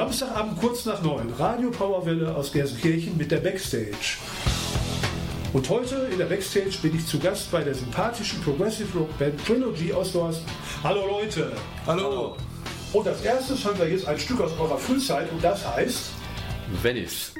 Samstagabend 0.00 0.58
kurz 0.58 0.86
nach 0.86 1.02
neun, 1.02 1.30
Radio 1.38 1.70
Powerwelle 1.70 2.34
aus 2.34 2.50
Gelsenkirchen 2.50 3.18
mit 3.18 3.30
der 3.30 3.36
Backstage. 3.36 4.16
Und 5.52 5.68
heute 5.68 6.08
in 6.10 6.16
der 6.16 6.24
Backstage 6.24 6.78
bin 6.80 6.96
ich 6.96 7.06
zu 7.06 7.18
Gast 7.18 7.52
bei 7.52 7.62
der 7.62 7.74
sympathischen 7.74 8.40
Progressive 8.40 8.98
Rock 8.98 9.18
Band 9.18 9.44
Trilogy 9.44 9.92
aus 9.92 10.14
Dorsten. 10.14 10.46
Hallo 10.82 11.06
Leute! 11.06 11.52
Hallo! 11.86 12.34
Und 12.94 13.08
als 13.08 13.20
erstes 13.20 13.62
hören 13.62 13.78
wir 13.78 13.90
jetzt 13.90 14.08
ein 14.08 14.18
Stück 14.18 14.40
aus 14.40 14.52
eurer 14.58 14.78
Frühzeit 14.78 15.30
und 15.32 15.44
das 15.44 15.68
heißt 15.68 16.12
Venice. 16.82 17.34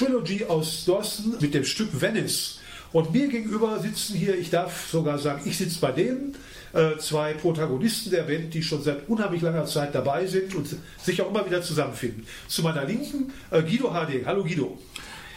Trilogy 0.00 0.46
aus 0.46 0.86
Dorsten 0.86 1.34
mit 1.42 1.52
dem 1.52 1.62
Stück 1.62 2.00
Venice. 2.00 2.58
Und 2.90 3.12
mir 3.12 3.28
gegenüber 3.28 3.78
sitzen 3.80 4.16
hier, 4.16 4.34
ich 4.34 4.48
darf 4.48 4.88
sogar 4.90 5.18
sagen, 5.18 5.42
ich 5.44 5.58
sitze 5.58 5.78
bei 5.78 5.92
denen, 5.92 6.34
äh, 6.72 6.96
zwei 6.96 7.34
Protagonisten 7.34 8.10
der 8.10 8.22
Band, 8.22 8.54
die 8.54 8.62
schon 8.62 8.82
seit 8.82 9.06
unheimlich 9.10 9.42
langer 9.42 9.66
Zeit 9.66 9.94
dabei 9.94 10.24
sind 10.26 10.54
und 10.54 10.74
sich 11.02 11.20
auch 11.20 11.28
immer 11.28 11.44
wieder 11.44 11.60
zusammenfinden. 11.60 12.26
Zu 12.48 12.62
meiner 12.62 12.86
Linken 12.86 13.30
äh, 13.50 13.60
Guido 13.60 13.92
Harding. 13.92 14.24
Hallo 14.24 14.42
Guido. 14.42 14.78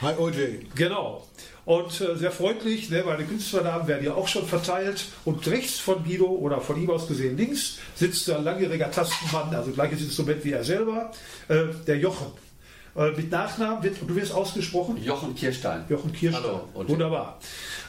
Hi 0.01 0.15
OJ. 0.17 0.59
Genau. 0.75 1.27
Und 1.65 1.99
äh, 1.99 2.15
sehr 2.15 2.31
freundlich, 2.31 2.89
ne, 2.89 3.03
meine 3.05 3.25
Künstlernamen 3.25 3.85
werden 3.89 4.05
ja 4.05 4.13
auch 4.13 4.29
schon 4.29 4.45
verteilt. 4.45 5.07
Und 5.25 5.45
rechts 5.45 5.77
von 5.79 6.05
Guido 6.05 6.27
oder 6.27 6.61
von 6.61 6.81
ihm 6.81 6.89
aus 6.89 7.09
gesehen 7.09 7.35
links 7.35 7.79
sitzt 7.95 8.29
ein 8.29 8.45
langjähriger 8.45 8.89
Tastenmann, 8.89 9.53
also 9.53 9.71
gleiches 9.71 10.01
Instrument 10.03 10.45
wie 10.45 10.53
er 10.53 10.63
selber, 10.63 11.11
der 11.49 11.97
Jochen. 11.97 12.27
Äh, 12.95 13.11
mit 13.11 13.31
Nachnamen 13.31 13.83
wird, 13.83 13.97
du 14.07 14.15
wirst 14.15 14.33
ausgesprochen? 14.33 15.03
Jochen 15.03 15.35
Kirstein. 15.35 15.85
Jochen 15.89 16.13
Kirstein. 16.13 16.43
Hallo. 16.43 16.61
Und 16.73 16.89
Wunderbar. 16.89 17.39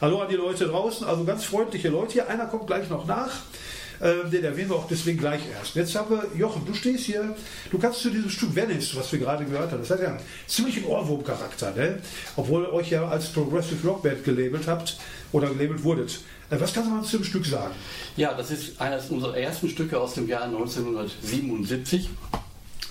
Hallo 0.00 0.22
an 0.22 0.28
die 0.28 0.36
Leute 0.36 0.66
draußen, 0.66 1.06
also 1.06 1.24
ganz 1.24 1.44
freundliche 1.44 1.90
Leute 1.90 2.14
hier. 2.14 2.28
Einer 2.28 2.46
kommt 2.46 2.66
gleich 2.66 2.88
noch 2.88 3.06
nach. 3.06 3.30
Ähm, 4.00 4.30
den 4.30 4.42
erwähnen 4.42 4.70
wir 4.70 4.76
auch 4.76 4.88
deswegen 4.88 5.18
gleich 5.18 5.42
erst. 5.56 5.76
Jetzt 5.76 5.94
haben 5.94 6.10
wir, 6.10 6.26
Jochen, 6.36 6.64
du 6.66 6.74
stehst 6.74 7.04
hier, 7.04 7.36
du 7.70 7.78
kannst 7.78 8.00
zu 8.00 8.10
diesem 8.10 8.30
Stück 8.30 8.54
Venice, 8.54 8.96
was 8.96 9.12
wir 9.12 9.18
gerade 9.20 9.44
gehört 9.44 9.70
haben, 9.70 9.80
das 9.80 9.90
hat 9.90 10.00
ja 10.00 10.08
einen 10.08 10.20
ziemlichen 10.46 10.84
Ohrwurm-Charakter, 10.86 11.72
ne? 11.74 12.00
obwohl 12.36 12.62
ihr 12.62 12.72
euch 12.72 12.90
ja 12.90 13.06
als 13.06 13.28
Progressive 13.28 13.86
Rock 13.86 14.02
Band 14.02 14.24
gelabelt 14.24 14.66
habt 14.66 14.98
oder 15.32 15.48
gelabelt 15.48 15.84
wurdet. 15.84 16.20
Äh, 16.50 16.58
was 16.58 16.72
kannst 16.72 16.90
du 16.90 16.94
mal 16.94 17.04
zu 17.04 17.18
dem 17.18 17.24
Stück 17.24 17.46
sagen? 17.46 17.74
Ja, 18.16 18.34
das 18.34 18.50
ist 18.50 18.80
eines 18.80 19.10
unserer 19.10 19.36
ersten 19.36 19.68
Stücke 19.68 20.00
aus 20.00 20.14
dem 20.14 20.28
Jahr 20.28 20.44
1977. 20.44 22.08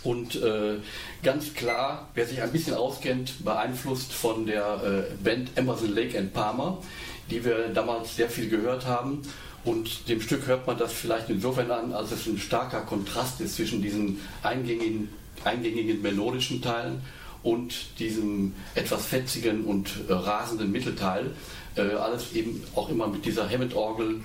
Und 0.03 0.35
äh, 0.35 0.75
ganz 1.23 1.53
klar, 1.53 2.09
wer 2.13 2.27
sich 2.27 2.41
ein 2.41 2.51
bisschen 2.51 2.75
auskennt, 2.75 3.43
beeinflusst 3.43 4.11
von 4.13 4.45
der 4.45 5.07
äh, 5.09 5.23
Band 5.23 5.51
Emerson 5.55 5.95
Lake 5.95 6.17
and 6.19 6.33
Palmer, 6.33 6.77
die 7.31 7.43
wir 7.43 7.69
damals 7.69 8.15
sehr 8.15 8.29
viel 8.29 8.49
gehört 8.49 8.85
haben. 8.85 9.21
Und 9.63 10.09
dem 10.09 10.19
Stück 10.19 10.45
hört 10.45 10.67
man 10.67 10.77
das 10.77 10.91
vielleicht 10.91 11.29
insofern 11.29 11.71
an, 11.71 11.93
als 11.93 12.11
es 12.11 12.25
ein 12.27 12.37
starker 12.37 12.81
Kontrast 12.81 13.39
ist 13.39 13.55
zwischen 13.55 13.81
diesen 13.81 14.19
eingängigen, 14.43 15.09
eingängigen 15.45 16.01
melodischen 16.01 16.61
Teilen 16.61 17.01
und 17.43 17.99
diesem 17.99 18.53
etwas 18.75 19.05
fetzigen 19.05 19.63
und 19.63 19.89
äh, 20.09 20.13
rasenden 20.13 20.71
Mittelteil. 20.71 21.31
Äh, 21.75 21.93
alles 21.93 22.33
eben 22.33 22.63
auch 22.75 22.89
immer 22.89 23.07
mit 23.07 23.25
dieser 23.25 23.49
Hammond-Orgel. 23.49 24.21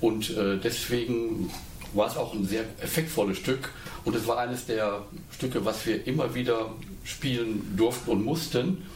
Und 0.00 0.30
äh, 0.36 0.58
deswegen 0.62 1.50
war 1.94 2.08
es 2.08 2.16
auch 2.16 2.34
ein 2.34 2.46
sehr 2.46 2.64
effektvolles 2.80 3.38
Stück. 3.38 3.70
Und 4.04 4.14
es 4.14 4.26
war 4.26 4.38
eines 4.38 4.66
der 4.66 5.02
Stücke, 5.30 5.64
was 5.64 5.86
wir 5.86 6.06
immer 6.06 6.34
wieder 6.34 6.70
spielen 7.04 7.74
durften 7.76 8.10
und 8.10 8.24
mussten, 8.24 8.86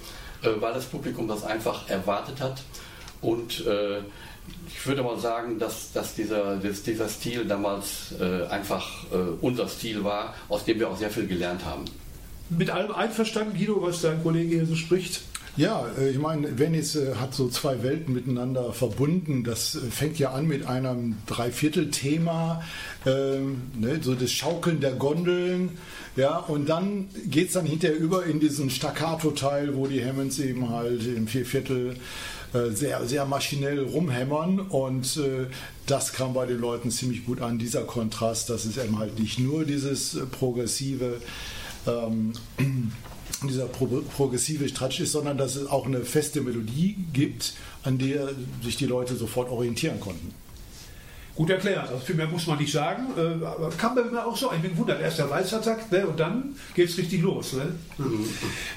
äh, 0.42 0.48
weil 0.60 0.74
das 0.74 0.86
Publikum 0.86 1.28
das 1.28 1.44
einfach 1.44 1.88
erwartet 1.88 2.40
hat. 2.40 2.62
Und 3.20 3.66
äh, 3.66 4.00
ich 4.68 4.86
würde 4.86 5.02
mal 5.02 5.18
sagen, 5.18 5.58
dass, 5.58 5.92
dass, 5.92 6.14
dieser, 6.14 6.56
dass 6.56 6.82
dieser 6.82 7.08
Stil 7.08 7.44
damals 7.44 8.14
äh, 8.20 8.46
einfach 8.46 9.04
äh, 9.12 9.16
unser 9.40 9.68
Stil 9.68 10.04
war, 10.04 10.34
aus 10.48 10.64
dem 10.64 10.78
wir 10.78 10.88
auch 10.88 10.96
sehr 10.96 11.10
viel 11.10 11.26
gelernt 11.26 11.64
haben. 11.64 11.84
Mit 12.50 12.70
allem 12.70 12.92
einverstanden, 12.92 13.58
Guido, 13.58 13.82
was 13.82 14.00
dein 14.00 14.22
Kollege 14.22 14.56
hier 14.56 14.66
so 14.66 14.74
spricht? 14.74 15.20
Ja, 15.56 15.86
äh, 15.98 16.10
ich 16.10 16.18
meine, 16.18 16.58
Venice 16.58 16.96
äh, 16.96 17.14
hat 17.16 17.34
so 17.34 17.48
zwei 17.48 17.82
Welten 17.82 18.14
miteinander 18.14 18.72
verbunden. 18.72 19.44
Das 19.44 19.74
äh, 19.74 19.80
fängt 19.90 20.18
ja 20.18 20.32
an 20.32 20.46
mit 20.46 20.66
einem 20.66 21.16
Dreiviertel-Thema, 21.26 22.62
ähm, 23.06 23.62
ne, 23.78 23.98
so 24.02 24.14
das 24.14 24.30
Schaukeln 24.30 24.80
der 24.80 24.92
Gondeln. 24.92 25.78
Ja, 26.16 26.38
und 26.38 26.68
dann 26.68 27.08
geht 27.26 27.48
es 27.48 27.54
dann 27.54 27.66
hinterher 27.66 27.96
über 27.96 28.24
in 28.24 28.40
diesen 28.40 28.70
Staccato-Teil, 28.70 29.76
wo 29.76 29.86
die 29.86 30.04
Hammonds 30.04 30.38
eben 30.40 30.68
halt 30.68 31.06
im 31.06 31.28
Vierviertel 31.28 31.96
sehr, 32.72 33.06
sehr 33.06 33.26
maschinell 33.26 33.84
rumhämmern 33.84 34.58
und 34.58 35.18
äh, 35.18 35.46
das 35.84 36.14
kam 36.14 36.32
bei 36.32 36.46
den 36.46 36.58
Leuten 36.58 36.90
ziemlich 36.90 37.26
gut 37.26 37.42
an, 37.42 37.58
dieser 37.58 37.82
Kontrast, 37.82 38.48
dass 38.48 38.64
es 38.64 38.78
eben 38.78 38.98
halt 38.98 39.18
nicht 39.18 39.38
nur 39.38 39.66
dieses 39.66 40.18
progressive 40.32 41.20
ähm, 41.86 42.32
dieser 43.46 43.66
pro 43.66 43.86
progressive 44.16 44.68
Stratsch 44.68 45.00
ist, 45.00 45.12
sondern 45.12 45.38
dass 45.38 45.54
es 45.54 45.68
auch 45.68 45.86
eine 45.86 46.00
feste 46.00 46.40
Melodie 46.40 46.96
gibt, 47.12 47.54
an 47.84 47.98
der 47.98 48.30
sich 48.62 48.76
die 48.76 48.86
Leute 48.86 49.14
sofort 49.14 49.50
orientieren 49.50 50.00
konnten. 50.00 50.34
Gut 51.38 51.50
erklärt, 51.50 51.88
also 51.88 52.04
viel 52.04 52.16
mehr 52.16 52.26
muss 52.26 52.48
man 52.48 52.58
nicht 52.58 52.72
sagen. 52.72 53.12
Äh, 53.16 53.46
aber 53.46 53.70
kam 53.70 53.94
bei 53.94 54.02
mir 54.02 54.26
auch 54.26 54.36
so, 54.36 54.50
ich 54.52 54.60
bin 54.60 54.72
gewundert, 54.72 55.00
erst 55.00 55.20
der 55.20 55.30
Walzattack 55.30 55.92
ne, 55.92 56.04
und 56.04 56.18
dann 56.18 56.56
geht 56.74 56.88
es 56.88 56.98
richtig 56.98 57.22
los. 57.22 57.52
Ne? 57.52 57.74
Mhm. 57.96 58.28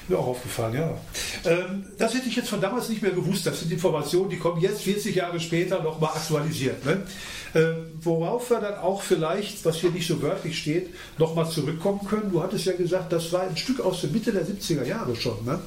Mir 0.06 0.16
auch 0.16 0.28
aufgefallen, 0.28 0.74
ja. 0.74 0.96
Ähm, 1.44 1.86
das 1.98 2.14
hätte 2.14 2.28
ich 2.28 2.36
jetzt 2.36 2.50
von 2.50 2.60
damals 2.60 2.88
nicht 2.88 3.02
mehr 3.02 3.10
gewusst. 3.10 3.44
Das 3.46 3.58
sind 3.58 3.72
Informationen, 3.72 4.30
die 4.30 4.38
kommen 4.38 4.60
jetzt 4.60 4.82
40 4.82 5.12
Jahre 5.12 5.40
später 5.40 5.82
nochmal 5.82 6.10
aktualisiert. 6.14 6.84
Ne? 6.84 7.02
Äh, 7.54 7.74
worauf 8.00 8.48
wir 8.50 8.60
dann 8.60 8.76
auch 8.76 9.02
vielleicht, 9.02 9.64
was 9.64 9.78
hier 9.78 9.90
nicht 9.90 10.06
so 10.06 10.22
wörtlich 10.22 10.56
steht, 10.56 10.90
nochmal 11.18 11.50
zurückkommen 11.50 12.06
können. 12.08 12.30
Du 12.30 12.44
hattest 12.44 12.66
ja 12.66 12.74
gesagt, 12.74 13.12
das 13.12 13.32
war 13.32 13.42
ein 13.42 13.56
Stück 13.56 13.80
aus 13.80 14.02
der 14.02 14.10
Mitte 14.10 14.30
der 14.30 14.46
70er 14.46 14.84
Jahre 14.84 15.16
schon. 15.16 15.44
Ne? 15.44 15.58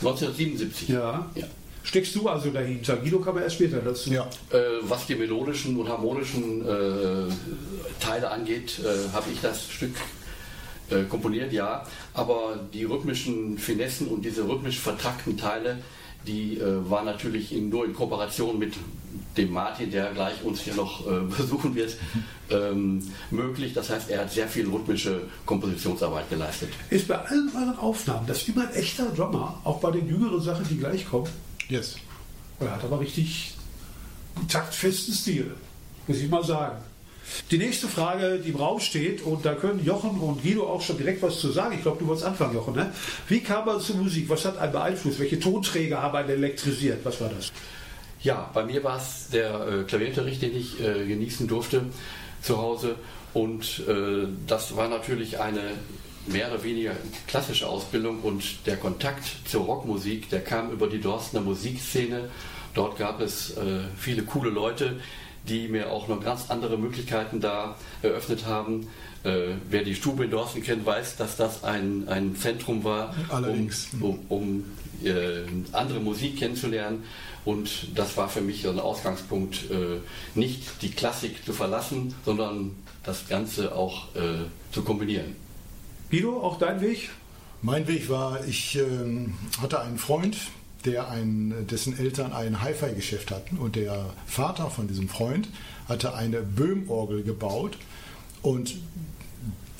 1977. 0.00 0.88
Ja. 0.88 1.30
ja 1.34 1.44
steckst 1.88 2.14
du 2.14 2.28
also 2.28 2.50
dahinter. 2.50 2.96
Guido 2.96 3.18
kam 3.18 3.38
erst 3.38 3.56
später 3.56 3.78
dazu. 3.78 4.12
Ja. 4.12 4.28
Äh, 4.50 4.58
was 4.82 5.06
die 5.06 5.14
melodischen 5.14 5.76
und 5.76 5.88
harmonischen 5.88 6.60
äh, 6.60 7.32
Teile 7.98 8.30
angeht, 8.30 8.78
äh, 8.80 9.12
habe 9.12 9.30
ich 9.32 9.40
das 9.40 9.70
Stück 9.70 9.94
äh, 10.90 11.04
komponiert, 11.04 11.52
ja. 11.52 11.84
Aber 12.12 12.60
die 12.74 12.84
rhythmischen 12.84 13.56
Finessen 13.56 14.08
und 14.08 14.22
diese 14.22 14.46
rhythmisch 14.46 14.78
vertrackten 14.78 15.38
Teile, 15.38 15.78
die 16.26 16.58
äh, 16.58 16.90
waren 16.90 17.06
natürlich 17.06 17.54
in, 17.54 17.70
nur 17.70 17.86
in 17.86 17.94
Kooperation 17.94 18.58
mit 18.58 18.74
dem 19.38 19.50
Martin, 19.52 19.90
der 19.90 20.12
gleich 20.12 20.42
uns 20.44 20.60
hier 20.60 20.74
noch 20.74 21.06
äh, 21.06 21.20
besuchen 21.38 21.74
wird, 21.74 21.96
ähm, 22.50 23.02
möglich. 23.30 23.72
Das 23.72 23.88
heißt, 23.88 24.10
er 24.10 24.20
hat 24.20 24.30
sehr 24.30 24.46
viel 24.48 24.68
rhythmische 24.68 25.22
Kompositionsarbeit 25.46 26.28
geleistet. 26.28 26.68
Ist 26.90 27.08
bei 27.08 27.16
allen 27.16 27.50
euren 27.56 27.78
Aufnahmen 27.78 28.26
das 28.26 28.46
immer 28.46 28.68
ein 28.68 28.74
echter 28.74 29.06
Drummer, 29.06 29.58
auch 29.64 29.80
bei 29.80 29.90
den 29.90 30.06
jüngeren 30.06 30.42
Sachen, 30.42 30.68
die 30.68 30.76
gleich 30.76 31.08
kommen? 31.08 31.47
Yes. 31.68 31.96
Er 32.60 32.72
hat 32.72 32.84
aber 32.84 33.00
richtig 33.00 33.54
taktfesten 34.48 35.14
Stil, 35.14 35.54
muss 36.06 36.18
ich 36.18 36.28
mal 36.28 36.44
sagen. 36.44 36.78
Die 37.50 37.58
nächste 37.58 37.88
Frage, 37.88 38.38
die 38.38 38.50
im 38.50 38.56
Raum 38.56 38.80
steht, 38.80 39.22
und 39.22 39.44
da 39.44 39.54
können 39.54 39.84
Jochen 39.84 40.18
und 40.18 40.42
Guido 40.42 40.66
auch 40.66 40.80
schon 40.80 40.96
direkt 40.96 41.22
was 41.22 41.38
zu 41.38 41.50
sagen. 41.50 41.74
Ich 41.74 41.82
glaube, 41.82 41.98
du 41.98 42.06
wolltest 42.06 42.26
anfangen, 42.26 42.54
Jochen. 42.54 42.74
Ne? 42.74 42.92
Wie 43.28 43.40
kam 43.40 43.66
man 43.66 43.80
zur 43.80 43.96
Musik? 43.96 44.28
Was 44.30 44.44
hat 44.46 44.56
einen 44.56 44.72
beeinflusst? 44.72 45.18
Welche 45.18 45.38
Tonträger 45.38 46.00
haben 46.00 46.16
einen 46.16 46.30
elektrisiert? 46.30 47.04
Was 47.04 47.20
war 47.20 47.28
das? 47.28 47.52
Ja, 48.22 48.50
bei 48.54 48.64
mir 48.64 48.82
war 48.82 48.96
es 48.96 49.28
der 49.30 49.68
äh, 49.68 49.84
Klavierunterricht, 49.84 50.42
den 50.42 50.56
ich 50.56 50.80
äh, 50.80 51.06
genießen 51.06 51.46
durfte 51.46 51.84
zu 52.42 52.56
Hause. 52.56 52.96
Und 53.34 53.82
äh, 53.86 54.26
das 54.46 54.74
war 54.74 54.88
natürlich 54.88 55.38
eine 55.38 55.72
mehr 56.32 56.52
oder 56.52 56.62
weniger 56.62 56.92
klassische 57.26 57.68
Ausbildung 57.68 58.20
und 58.20 58.66
der 58.66 58.76
Kontakt 58.76 59.24
zur 59.46 59.64
Rockmusik, 59.64 60.28
der 60.30 60.40
kam 60.40 60.70
über 60.70 60.86
die 60.88 61.00
Dorstener 61.00 61.42
Musikszene. 61.42 62.28
Dort 62.74 62.98
gab 62.98 63.20
es 63.20 63.56
äh, 63.56 63.80
viele 63.96 64.22
coole 64.22 64.50
Leute, 64.50 65.00
die 65.48 65.68
mir 65.68 65.90
auch 65.90 66.08
noch 66.08 66.22
ganz 66.22 66.50
andere 66.50 66.76
Möglichkeiten 66.76 67.40
da 67.40 67.76
eröffnet 68.02 68.46
haben. 68.46 68.88
Äh, 69.24 69.54
wer 69.68 69.82
die 69.82 69.94
Stube 69.94 70.24
in 70.24 70.30
Dorsten 70.30 70.62
kennt, 70.62 70.84
weiß, 70.86 71.16
dass 71.16 71.36
das 71.36 71.64
ein, 71.64 72.08
ein 72.08 72.36
Zentrum 72.36 72.84
war, 72.84 73.14
Allerdings. 73.28 73.88
um, 74.00 74.20
um, 74.28 74.28
um 74.28 74.64
äh, 75.04 75.42
andere 75.72 76.00
Musik 76.00 76.38
kennenzulernen. 76.38 77.04
Und 77.44 77.98
das 77.98 78.16
war 78.16 78.28
für 78.28 78.42
mich 78.42 78.68
ein 78.68 78.78
Ausgangspunkt, 78.78 79.70
äh, 79.70 80.00
nicht 80.38 80.82
die 80.82 80.90
Klassik 80.90 81.44
zu 81.44 81.52
verlassen, 81.52 82.14
sondern 82.24 82.76
das 83.04 83.26
Ganze 83.28 83.74
auch 83.74 84.14
äh, 84.14 84.44
zu 84.70 84.82
kombinieren. 84.82 85.47
Guido, 86.10 86.40
auch 86.40 86.58
dein 86.58 86.80
Weg? 86.80 87.10
Mein 87.60 87.86
Weg 87.86 88.08
war, 88.08 88.44
ich 88.46 88.76
ähm, 88.76 89.34
hatte 89.60 89.80
einen 89.80 89.98
Freund, 89.98 90.38
der 90.86 91.10
ein, 91.10 91.66
dessen 91.70 91.98
Eltern 91.98 92.32
ein 92.32 92.62
Hi-Fi-Geschäft 92.62 93.30
hatten 93.30 93.58
und 93.58 93.76
der 93.76 94.06
Vater 94.26 94.70
von 94.70 94.88
diesem 94.88 95.08
Freund 95.08 95.48
hatte 95.86 96.14
eine 96.14 96.40
Böhm-Orgel 96.40 97.24
gebaut 97.24 97.76
und 98.40 98.76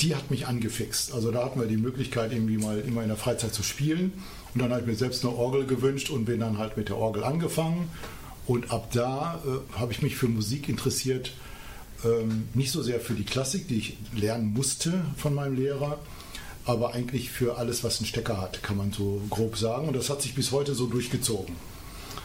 die 0.00 0.14
hat 0.14 0.30
mich 0.30 0.46
angefixt. 0.46 1.14
Also 1.14 1.30
da 1.30 1.44
hatten 1.44 1.60
wir 1.60 1.66
die 1.66 1.76
Möglichkeit, 1.78 2.32
irgendwie 2.32 2.58
mal 2.58 2.78
immer 2.80 3.02
in 3.02 3.08
der 3.08 3.16
Freizeit 3.16 3.54
zu 3.54 3.62
spielen. 3.62 4.12
Und 4.54 4.62
dann 4.62 4.70
habe 4.70 4.82
ich 4.82 4.86
mir 4.86 4.94
selbst 4.94 5.24
eine 5.24 5.34
Orgel 5.34 5.66
gewünscht 5.66 6.10
und 6.10 6.24
bin 6.26 6.40
dann 6.40 6.58
halt 6.58 6.76
mit 6.76 6.88
der 6.88 6.98
Orgel 6.98 7.24
angefangen. 7.24 7.88
Und 8.46 8.70
ab 8.70 8.90
da 8.92 9.42
äh, 9.44 9.78
habe 9.78 9.92
ich 9.92 10.02
mich 10.02 10.16
für 10.16 10.28
Musik 10.28 10.68
interessiert. 10.68 11.32
Ähm, 12.04 12.48
nicht 12.54 12.70
so 12.70 12.82
sehr 12.82 13.00
für 13.00 13.14
die 13.14 13.24
Klassik, 13.24 13.66
die 13.68 13.78
ich 13.78 13.96
lernen 14.14 14.52
musste 14.52 15.04
von 15.16 15.34
meinem 15.34 15.56
Lehrer, 15.56 15.98
aber 16.68 16.92
eigentlich 16.94 17.30
für 17.30 17.56
alles, 17.56 17.82
was 17.82 17.98
einen 17.98 18.06
Stecker 18.06 18.38
hat, 18.38 18.62
kann 18.62 18.76
man 18.76 18.92
so 18.92 19.22
grob 19.30 19.56
sagen. 19.56 19.88
Und 19.88 19.96
das 19.96 20.10
hat 20.10 20.20
sich 20.20 20.34
bis 20.34 20.52
heute 20.52 20.74
so 20.74 20.86
durchgezogen. 20.86 21.56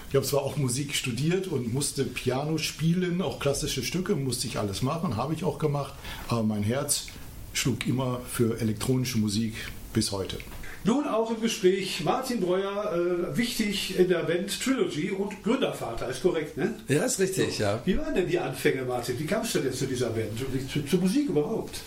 Ich 0.09 0.15
habe 0.15 0.25
zwar 0.25 0.43
auch 0.43 0.57
Musik 0.57 0.93
studiert 0.93 1.47
und 1.47 1.73
musste 1.73 2.03
Piano 2.03 2.57
spielen, 2.57 3.21
auch 3.21 3.39
klassische 3.39 3.83
Stücke, 3.83 4.15
musste 4.15 4.47
ich 4.47 4.59
alles 4.59 4.81
machen, 4.81 5.15
habe 5.15 5.33
ich 5.33 5.43
auch 5.43 5.57
gemacht, 5.57 5.93
aber 6.27 6.43
mein 6.43 6.61
Herz 6.61 7.07
schlug 7.53 7.87
immer 7.87 8.19
für 8.29 8.59
elektronische 8.59 9.17
Musik 9.17 9.55
bis 9.93 10.11
heute. 10.11 10.37
Nun 10.83 11.07
auch 11.07 11.31
im 11.31 11.41
Gespräch 11.41 12.01
Martin 12.03 12.41
Breuer, 12.41 12.93
äh, 12.93 13.37
wichtig 13.37 13.97
in 13.97 14.09
der 14.09 14.23
Band 14.23 14.61
Trilogy 14.61 15.11
und 15.11 15.41
Gründervater, 15.41 16.09
ist 16.09 16.21
korrekt, 16.21 16.57
ne? 16.57 16.75
Ja, 16.89 17.05
ist 17.05 17.19
richtig, 17.19 17.59
ja. 17.59 17.81
Wie 17.85 17.97
waren 17.97 18.13
denn 18.13 18.27
die 18.27 18.37
Anfänge, 18.37 18.83
Martin? 18.83 19.17
Wie 19.17 19.25
kamst 19.25 19.55
du 19.55 19.59
denn 19.59 19.73
zu 19.73 19.87
dieser 19.87 20.09
Band 20.09 20.31
und 20.41 20.69
zu, 20.69 20.85
zur 20.85 20.99
Musik 20.99 21.29
überhaupt? 21.29 21.79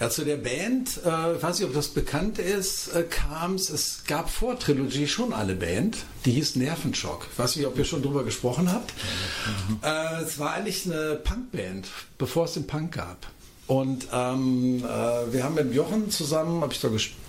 Ja, 0.00 0.10
zu 0.10 0.24
der 0.24 0.36
Band, 0.36 1.00
äh, 1.04 1.36
ich 1.36 1.42
weiß 1.42 1.58
nicht, 1.58 1.68
ob 1.68 1.74
das 1.74 1.88
bekannt 1.88 2.38
ist, 2.38 2.88
äh, 2.88 3.04
kam 3.04 3.54
es, 3.54 3.70
es 3.70 4.04
gab 4.06 4.30
vor 4.30 4.58
Trilogy 4.58 5.06
schon 5.06 5.32
eine 5.32 5.54
Band, 5.54 5.98
die 6.24 6.32
hieß 6.32 6.56
Nervenschock. 6.56 7.26
Ich 7.32 7.38
weiß 7.38 7.56
nicht, 7.56 7.66
ob 7.66 7.78
ihr 7.78 7.84
schon 7.84 8.02
drüber 8.02 8.24
gesprochen 8.24 8.72
habt. 8.72 8.92
Äh, 9.82 10.22
es 10.22 10.38
war 10.38 10.54
eigentlich 10.54 10.86
eine 10.86 11.16
Punkband, 11.16 11.88
bevor 12.18 12.46
es 12.46 12.54
den 12.54 12.66
Punk 12.66 12.92
gab. 12.92 13.26
Und 13.66 14.08
ähm, 14.12 14.84
äh, 14.84 15.32
wir 15.32 15.44
haben 15.44 15.54
mit 15.54 15.72
Jochen 15.72 16.10
zusammen, 16.10 16.60
habe 16.60 16.72
ich 16.72 16.80
da 16.80 16.88
gespielt 16.88 17.23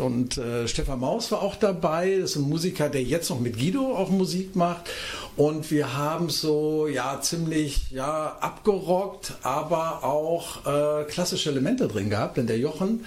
und 0.00 0.38
äh, 0.38 0.66
Stefan 0.66 1.00
Maus 1.00 1.30
war 1.30 1.42
auch 1.42 1.56
dabei. 1.56 2.18
Das 2.20 2.30
ist 2.30 2.36
ein 2.36 2.48
Musiker, 2.48 2.88
der 2.88 3.02
jetzt 3.02 3.30
noch 3.30 3.40
mit 3.40 3.58
Guido 3.58 3.96
auch 3.96 4.10
Musik 4.10 4.56
macht. 4.56 4.90
Und 5.36 5.70
wir 5.70 5.96
haben 5.96 6.28
so 6.28 6.86
ja 6.86 7.20
ziemlich 7.20 7.90
ja 7.90 8.36
abgerockt, 8.40 9.34
aber 9.42 10.04
auch 10.04 10.66
äh, 10.66 11.04
klassische 11.04 11.50
Elemente 11.50 11.88
drin 11.88 12.10
gehabt. 12.10 12.36
Denn 12.36 12.46
der 12.46 12.58
Jochen 12.58 13.04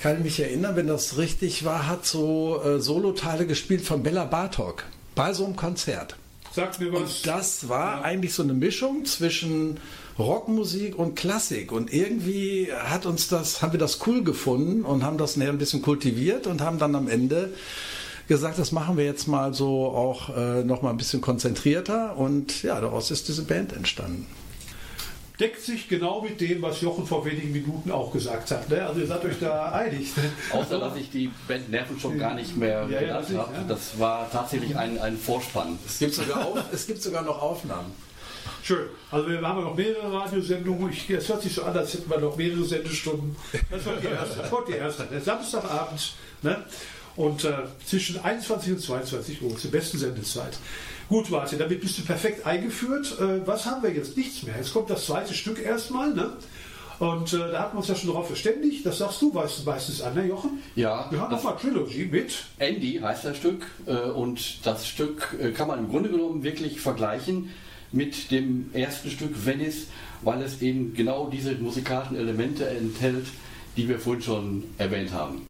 kann 0.00 0.18
ich 0.18 0.24
mich 0.24 0.40
erinnern, 0.40 0.76
wenn 0.76 0.86
das 0.86 1.16
richtig 1.16 1.64
war, 1.64 1.86
hat 1.88 2.06
so 2.06 2.62
äh, 2.64 2.80
Soloteile 2.80 3.46
gespielt 3.46 3.82
von 3.82 4.02
Bella 4.02 4.24
Bartok 4.24 4.84
bei 5.14 5.32
so 5.32 5.44
einem 5.44 5.56
Konzert. 5.56 6.16
Sagt 6.52 6.78
mir 6.80 6.92
was. 6.92 7.00
Und 7.00 7.26
das 7.26 7.68
war 7.68 8.04
eigentlich 8.04 8.32
so 8.32 8.42
eine 8.42 8.54
Mischung 8.54 9.04
zwischen 9.04 9.78
Rockmusik 10.18 10.98
und 10.98 11.16
Klassik. 11.16 11.72
Und 11.72 11.92
irgendwie 11.92 12.68
hat 12.72 13.06
uns 13.06 13.28
das, 13.28 13.62
haben 13.62 13.72
wir 13.72 13.80
das 13.80 14.06
cool 14.06 14.22
gefunden 14.22 14.84
und 14.84 15.02
haben 15.04 15.18
das 15.18 15.36
näher 15.36 15.50
ein 15.50 15.58
bisschen 15.58 15.82
kultiviert 15.82 16.46
und 16.46 16.60
haben 16.60 16.78
dann 16.78 16.94
am 16.94 17.08
Ende 17.08 17.52
gesagt, 18.28 18.58
das 18.58 18.72
machen 18.72 18.96
wir 18.96 19.04
jetzt 19.04 19.26
mal 19.26 19.52
so 19.52 19.86
auch 19.86 20.34
äh, 20.36 20.64
noch 20.64 20.82
mal 20.82 20.90
ein 20.90 20.96
bisschen 20.96 21.20
konzentrierter. 21.20 22.16
Und 22.16 22.62
ja, 22.62 22.80
daraus 22.80 23.10
ist 23.10 23.28
diese 23.28 23.42
Band 23.42 23.72
entstanden. 23.72 24.26
Deckt 25.40 25.60
sich 25.60 25.88
genau 25.88 26.22
mit 26.22 26.40
dem, 26.40 26.62
was 26.62 26.80
Jochen 26.80 27.06
vor 27.08 27.24
wenigen 27.26 27.50
Minuten 27.50 27.90
auch 27.90 28.12
gesagt 28.12 28.52
hat. 28.52 28.70
Ne? 28.70 28.86
Also 28.86 29.00
ihr 29.00 29.06
seid 29.08 29.24
euch 29.24 29.40
da 29.40 29.72
einig. 29.72 30.16
Ne? 30.16 30.30
Außer, 30.52 30.78
dass 30.78 30.96
ich 30.96 31.10
die 31.10 31.28
Band 31.48 31.70
Nervenschock 31.70 32.16
gar 32.16 32.34
nicht 32.34 32.56
mehr 32.56 32.86
Ja, 32.88 33.02
ja, 33.02 33.14
habe. 33.14 33.34
ja. 33.34 33.64
Das 33.66 33.98
war 33.98 34.30
tatsächlich 34.30 34.76
ein, 34.76 34.96
ein 35.00 35.18
Vorspann. 35.18 35.76
Es 35.84 35.98
gibt 35.98 36.14
sogar, 36.14 36.46
auf, 36.46 36.60
es 36.72 36.86
gibt 36.86 37.02
sogar 37.02 37.22
noch 37.22 37.42
Aufnahmen. 37.42 37.90
Schön. 38.64 38.86
Also 39.10 39.28
wir 39.28 39.42
haben 39.42 39.62
noch 39.62 39.76
mehrere 39.76 40.10
Radiosendungen. 40.10 40.90
Ich, 40.90 41.10
es 41.10 41.28
hört 41.28 41.42
sich 41.42 41.52
so 41.52 41.64
an, 41.64 41.76
als 41.76 41.92
hätten 41.92 42.08
wir 42.10 42.18
noch 42.18 42.34
mehrere 42.34 42.64
Sendestunden. 42.64 43.36
Das 43.70 43.84
war 43.84 43.96
die 43.96 44.06
erste. 44.06 44.38
Das 44.40 44.50
war 44.52 44.64
die 44.66 44.72
erste. 44.72 45.02
Der 45.04 45.20
Samstagabend. 45.20 46.14
Ne? 46.40 46.64
Und 47.14 47.44
äh, 47.44 47.52
zwischen 47.84 48.24
21 48.24 48.72
und 48.72 48.80
22 48.80 49.42
Uhr 49.42 49.54
zur 49.58 49.70
besten 49.70 49.98
Sendezeit. 49.98 50.56
Gut, 51.10 51.28
Martin, 51.30 51.58
damit 51.58 51.82
bist 51.82 51.98
du 51.98 52.02
perfekt 52.04 52.46
eingeführt. 52.46 53.14
Äh, 53.20 53.46
was 53.46 53.66
haben 53.66 53.82
wir 53.82 53.92
jetzt? 53.92 54.16
Nichts 54.16 54.42
mehr. 54.44 54.56
Jetzt 54.56 54.72
kommt 54.72 54.88
das 54.88 55.04
zweite 55.04 55.34
Stück 55.34 55.62
erstmal. 55.62 56.14
Ne? 56.14 56.32
Und 57.00 57.34
äh, 57.34 57.38
da 57.52 57.60
hatten 57.60 57.74
wir 57.74 57.80
uns 57.80 57.88
ja 57.88 57.94
schon 57.94 58.08
darauf 58.08 58.28
verständigt. 58.28 58.86
Das 58.86 58.96
sagst 58.96 59.20
du 59.20 59.34
weißt, 59.34 59.90
es 59.90 60.00
an, 60.00 60.14
ne, 60.14 60.24
Jochen? 60.26 60.62
Ja, 60.74 61.06
Wir 61.10 61.20
haben 61.20 61.30
das- 61.30 61.42
nochmal 61.44 61.60
Trilogy 61.60 62.06
mit. 62.06 62.44
Andy 62.58 62.98
heißt 63.02 63.26
das 63.26 63.36
Stück 63.36 63.66
äh, 63.84 63.92
und 63.94 64.66
das 64.66 64.88
Stück 64.88 65.36
äh, 65.38 65.50
kann 65.50 65.68
man 65.68 65.80
im 65.80 65.90
Grunde 65.90 66.08
genommen 66.08 66.42
wirklich 66.42 66.80
vergleichen 66.80 67.50
mit 67.94 68.30
dem 68.30 68.70
ersten 68.72 69.10
Stück 69.10 69.46
Venice, 69.46 69.86
weil 70.22 70.42
es 70.42 70.60
eben 70.60 70.94
genau 70.94 71.28
diese 71.30 71.54
musikalischen 71.54 72.16
Elemente 72.16 72.66
enthält, 72.68 73.26
die 73.76 73.88
wir 73.88 73.98
vorhin 73.98 74.22
schon 74.22 74.64
erwähnt 74.78 75.12
haben. 75.12 75.46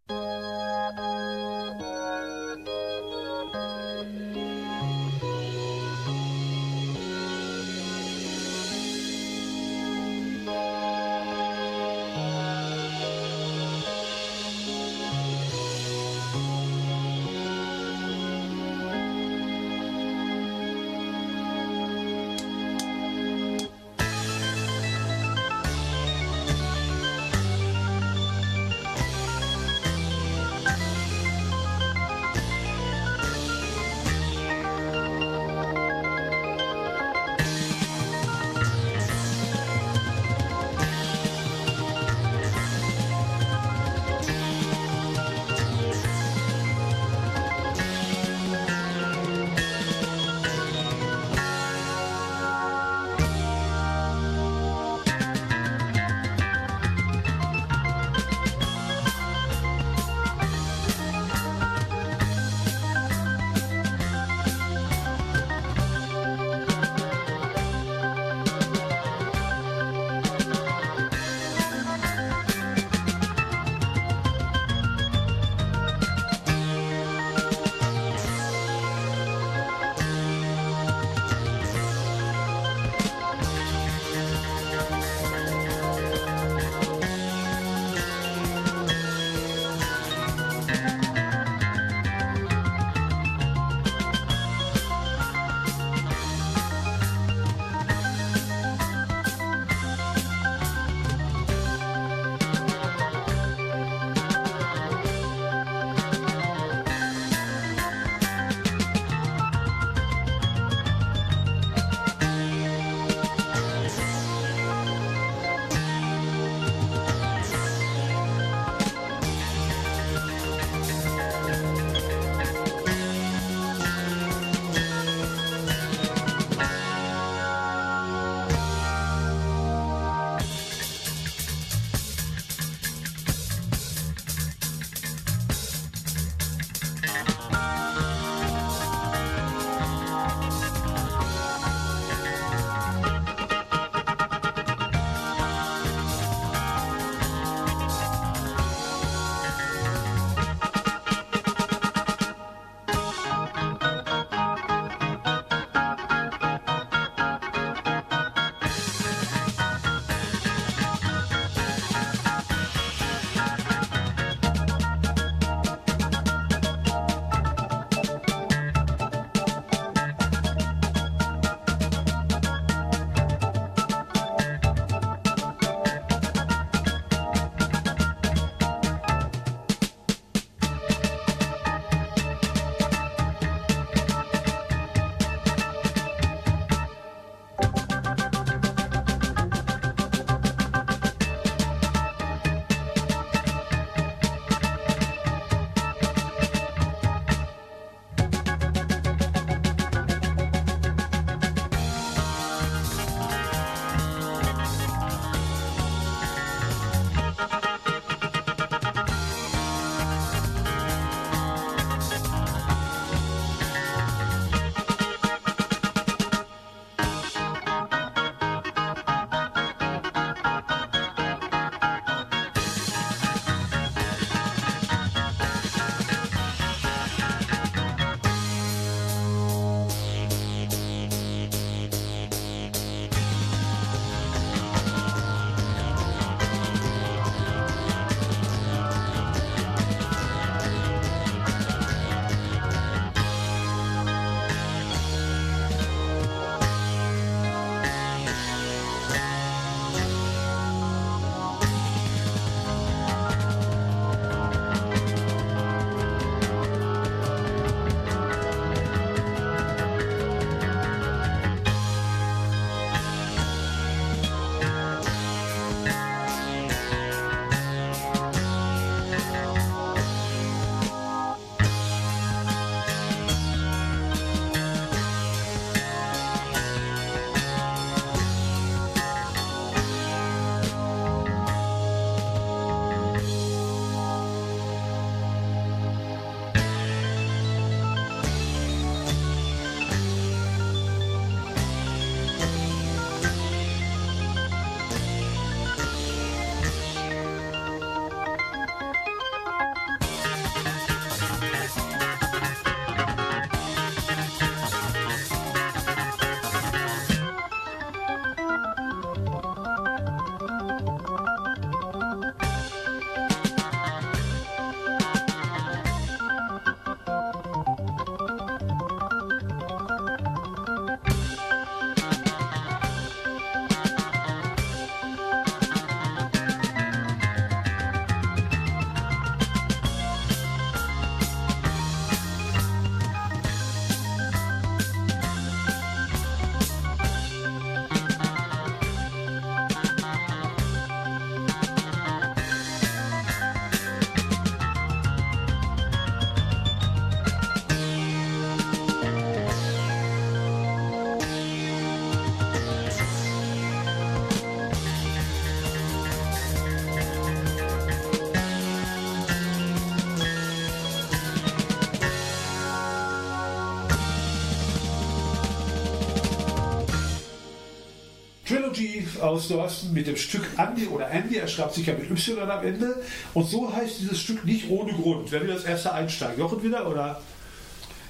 Aus 369.25 369.49
Dorsten 369.49 369.93
mit 369.93 370.07
dem 370.07 370.17
Stück 370.17 370.47
Andy 370.57 370.87
oder 370.87 371.11
Andy, 371.11 371.37
er 371.37 371.49
schreibt 371.49 371.75
sich 371.75 371.87
ja 371.87 371.95
mit 371.95 372.11
Y 372.11 372.39
am 372.49 372.65
Ende. 372.65 373.03
Und 373.33 373.49
so 373.49 373.75
heißt 373.75 374.01
dieses 374.01 374.21
Stück 374.21 374.45
nicht 374.45 374.71
ohne 374.71 374.93
Grund. 374.93 375.33
Wer 375.33 375.41
will 375.41 375.49
das 375.49 375.65
erste 375.65 375.93
einsteigen? 375.93 376.39
Jochen 376.39 376.63
wieder 376.63 376.89
oder? 376.89 377.21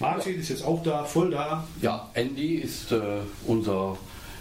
Martin 0.01 0.39
ist 0.39 0.49
jetzt 0.49 0.65
auch 0.65 0.83
da, 0.83 1.05
voll 1.05 1.31
da. 1.31 1.67
Ja, 1.81 2.11
Andy 2.15 2.57
ist 2.57 2.91
äh, 2.91 3.01
unser 3.47 3.97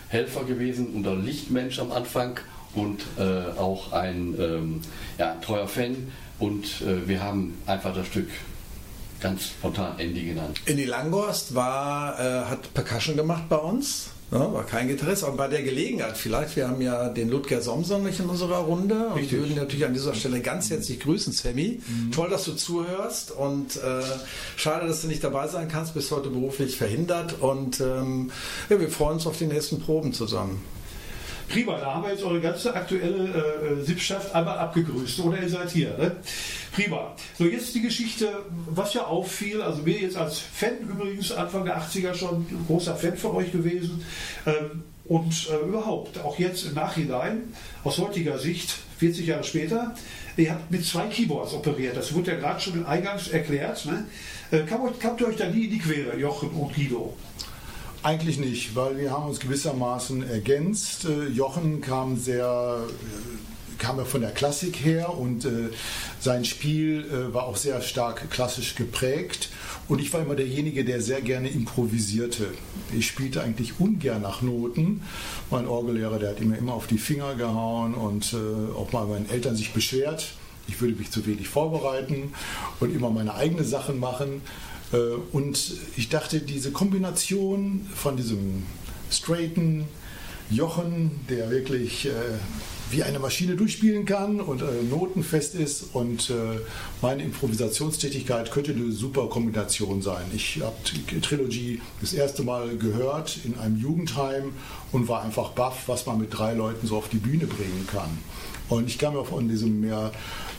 Helfer 0.08 0.44
gewesen, 0.46 0.94
unser 0.96 1.16
Lichtmensch 1.16 1.80
am 1.80 1.92
Anfang 1.92 2.40
und 2.74 3.02
äh, 3.18 3.60
auch 3.60 3.92
ein, 3.92 4.36
ähm, 4.40 4.82
ja, 5.18 5.36
treuer 5.36 5.68
Fan. 5.68 6.12
Und 6.40 6.66
äh, 6.82 7.08
wir 7.08 7.22
haben 7.22 7.54
einfach 7.68 7.94
das 7.94 8.08
Stück 8.08 8.30
ganz 9.22 9.46
spontan 9.46 10.00
Andy 10.00 10.26
genannt. 10.26 10.60
Andy 10.66 10.86
Langhorst 10.86 11.56
war, 11.56 12.20
äh, 12.20 12.46
hat 12.46 12.74
Percussion 12.74 13.16
gemacht 13.16 13.44
bei 13.48 13.58
uns. 13.58 14.13
Ja, 14.34 14.52
war 14.52 14.66
kein 14.66 14.88
Gitarrist, 14.88 15.24
aber 15.24 15.38
bei 15.38 15.48
der 15.48 15.62
Gelegenheit 15.62 16.18
vielleicht, 16.18 16.56
wir 16.56 16.68
haben 16.68 16.82
ja 16.82 17.10
den 17.10 17.30
Ludger 17.30 17.62
Somson 17.62 18.04
nicht 18.04 18.20
in 18.20 18.26
unserer 18.26 18.58
Runde 18.58 19.10
und 19.10 19.20
Richtig. 19.20 19.38
würden 19.38 19.56
natürlich 19.56 19.86
an 19.86 19.94
dieser 19.94 20.16
Stelle 20.16 20.42
ganz 20.42 20.72
herzlich 20.72 21.00
grüßen, 21.00 21.32
Sammy. 21.34 21.82
Toll, 22.12 22.32
dass 22.32 22.46
du 22.46 22.54
zuhörst 22.54 23.30
und 23.30 23.76
äh, 23.76 24.02
schade, 24.56 24.88
dass 24.88 25.04
du 25.04 25.08
nicht 25.08 25.24
dabei 25.24 25.48
sein 25.48 25.68
kannst, 25.68 25.94
bist 25.94 26.10
heute 26.10 26.30
beruflich 26.30 26.78
verhindert 26.78 27.42
und 27.42 27.80
ähm, 27.80 28.32
ja, 28.70 28.80
wir 28.80 28.90
freuen 28.90 29.16
uns 29.16 29.28
auf 29.28 29.38
die 29.38 29.46
nächsten 29.46 29.80
Proben 29.80 30.14
zusammen. 30.14 30.64
Prima, 31.54 31.78
da 31.78 31.94
haben 31.94 32.04
wir 32.04 32.10
jetzt 32.10 32.24
eure 32.24 32.42
ganze 32.42 32.74
aktuelle 32.74 33.78
äh, 33.80 33.84
Sippschaft 33.84 34.34
einmal 34.34 34.58
abgegrüßt. 34.58 35.20
Oder 35.20 35.40
ihr 35.40 35.50
seid 35.50 35.70
hier. 35.70 35.96
Ne? 36.00 36.16
Prima. 36.72 37.16
So, 37.38 37.46
jetzt 37.46 37.76
die 37.76 37.82
Geschichte, 37.82 38.28
was 38.66 38.96
ja 38.96 39.06
auffiel, 39.06 39.62
also 39.62 39.84
mir 39.84 40.00
jetzt 40.00 40.18
als 40.18 40.40
Fan 40.40 40.80
übrigens 40.82 41.32
Anfang 41.32 41.66
der 41.66 41.80
80er 41.80 42.16
schon 42.16 42.48
großer 42.66 42.96
Fan 42.96 43.18
von 43.18 43.36
euch 43.36 43.52
gewesen. 43.52 44.04
Ähm, 44.48 44.84
und 45.06 45.48
äh, 45.52 45.68
überhaupt, 45.68 46.18
auch 46.24 46.40
jetzt 46.40 46.66
im 46.66 46.74
Nachhinein, 46.74 47.54
aus 47.84 48.00
heutiger 48.00 48.40
Sicht, 48.40 48.74
40 48.98 49.28
Jahre 49.28 49.44
später, 49.44 49.94
ihr 50.38 50.50
habt 50.50 50.72
mit 50.72 50.84
zwei 50.84 51.06
Keyboards 51.06 51.54
operiert. 51.54 51.96
Das 51.96 52.16
wurde 52.16 52.32
ja 52.32 52.38
gerade 52.40 52.62
schon 52.62 52.84
eingangs 52.84 53.28
erklärt. 53.28 53.86
Ne? 53.86 54.06
Äh, 54.50 54.64
kam, 54.64 54.82
euch, 54.86 54.98
kamt 54.98 55.22
ihr 55.22 55.28
euch 55.28 55.36
da 55.36 55.48
nie 55.50 55.66
in 55.66 55.72
die 55.72 55.80
Quere, 55.80 56.18
Jochen 56.18 56.50
und 56.50 56.74
Guido? 56.74 57.16
Eigentlich 58.04 58.38
nicht, 58.38 58.76
weil 58.76 58.98
wir 58.98 59.12
haben 59.12 59.30
uns 59.30 59.40
gewissermaßen 59.40 60.30
ergänzt. 60.30 61.06
Äh, 61.06 61.30
Jochen 61.30 61.80
kam 61.80 62.18
sehr, 62.18 62.84
äh, 62.86 63.82
kam 63.82 63.98
ja 63.98 64.04
von 64.04 64.20
der 64.20 64.32
Klassik 64.32 64.76
her 64.84 65.18
und 65.18 65.46
äh, 65.46 65.70
sein 66.20 66.44
Spiel 66.44 67.06
war 67.34 67.46
auch 67.46 67.56
sehr 67.56 67.82
stark 67.82 68.30
klassisch 68.30 68.76
geprägt. 68.76 69.50
Und 69.88 70.00
ich 70.00 70.12
war 70.12 70.22
immer 70.22 70.36
derjenige, 70.36 70.84
der 70.84 71.02
sehr 71.02 71.22
gerne 71.22 71.50
improvisierte. 71.50 72.48
Ich 72.94 73.08
spielte 73.08 73.42
eigentlich 73.42 73.80
ungern 73.80 74.22
nach 74.22 74.42
Noten. 74.42 75.02
Mein 75.50 75.66
Orgellehrer, 75.66 76.20
der 76.20 76.32
hat 76.32 76.42
mir 76.42 76.58
immer 76.58 76.74
auf 76.74 76.88
die 76.88 76.98
Finger 76.98 77.36
gehauen 77.36 77.94
und 77.94 78.34
auch 78.78 78.94
mal 78.94 79.06
meinen 79.06 79.30
Eltern 79.30 79.58
sich 79.58 79.74
beschwert. 79.74 80.34
Ich 80.70 80.80
würde 80.80 80.96
mich 80.96 81.12
zu 81.12 81.26
wenig 81.26 81.50
vorbereiten 81.50 82.34
und 82.80 82.96
immer 82.96 83.10
meine 83.10 83.36
eigenen 83.36 83.66
Sachen 83.66 84.00
machen. 84.00 84.42
Äh, 84.94 84.98
Und 85.32 85.74
ich 85.98 86.10
dachte, 86.10 86.40
diese 86.40 86.72
Kombination 86.72 87.88
von 87.94 88.16
diesem 88.16 88.64
straighten 89.12 89.86
Jochen, 90.50 91.12
der 91.30 91.50
wirklich 91.50 92.06
äh, 92.06 92.12
wie 92.92 93.02
eine 93.02 93.18
Maschine 93.18 93.56
durchspielen 93.56 94.06
kann 94.06 94.40
und 94.40 94.62
äh, 94.62 94.66
notenfest 94.88 95.56
ist 95.56 95.88
und 95.94 96.32
meine 97.02 97.24
Improvisationstätigkeit 97.24 98.52
könnte 98.52 98.72
eine 98.72 98.92
super 98.92 99.30
Kombination 99.30 100.02
sein. 100.04 100.26
Ich 100.36 100.62
habe 100.62 100.76
die 101.10 101.20
Trilogy 101.20 101.82
das 102.02 102.14
erste 102.14 102.44
Mal 102.44 102.78
gehört 102.78 103.40
in 103.46 103.58
einem 103.58 103.78
Jugendheim 103.78 104.54
und 104.92 105.08
war 105.08 105.24
einfach 105.24 105.52
baff, 105.52 105.88
was 105.88 106.06
man 106.06 106.20
mit 106.20 106.38
drei 106.38 106.54
Leuten 106.54 106.86
so 106.86 106.98
auf 106.98 107.10
die 107.10 107.18
Bühne 107.18 107.48
bringen 107.48 107.88
kann. 107.92 108.20
Und 108.70 108.88
ich 108.88 108.98
kam 108.98 109.16
ja 109.16 109.24
von 109.24 109.48
diesem 109.48 109.82
mehr 109.82 110.12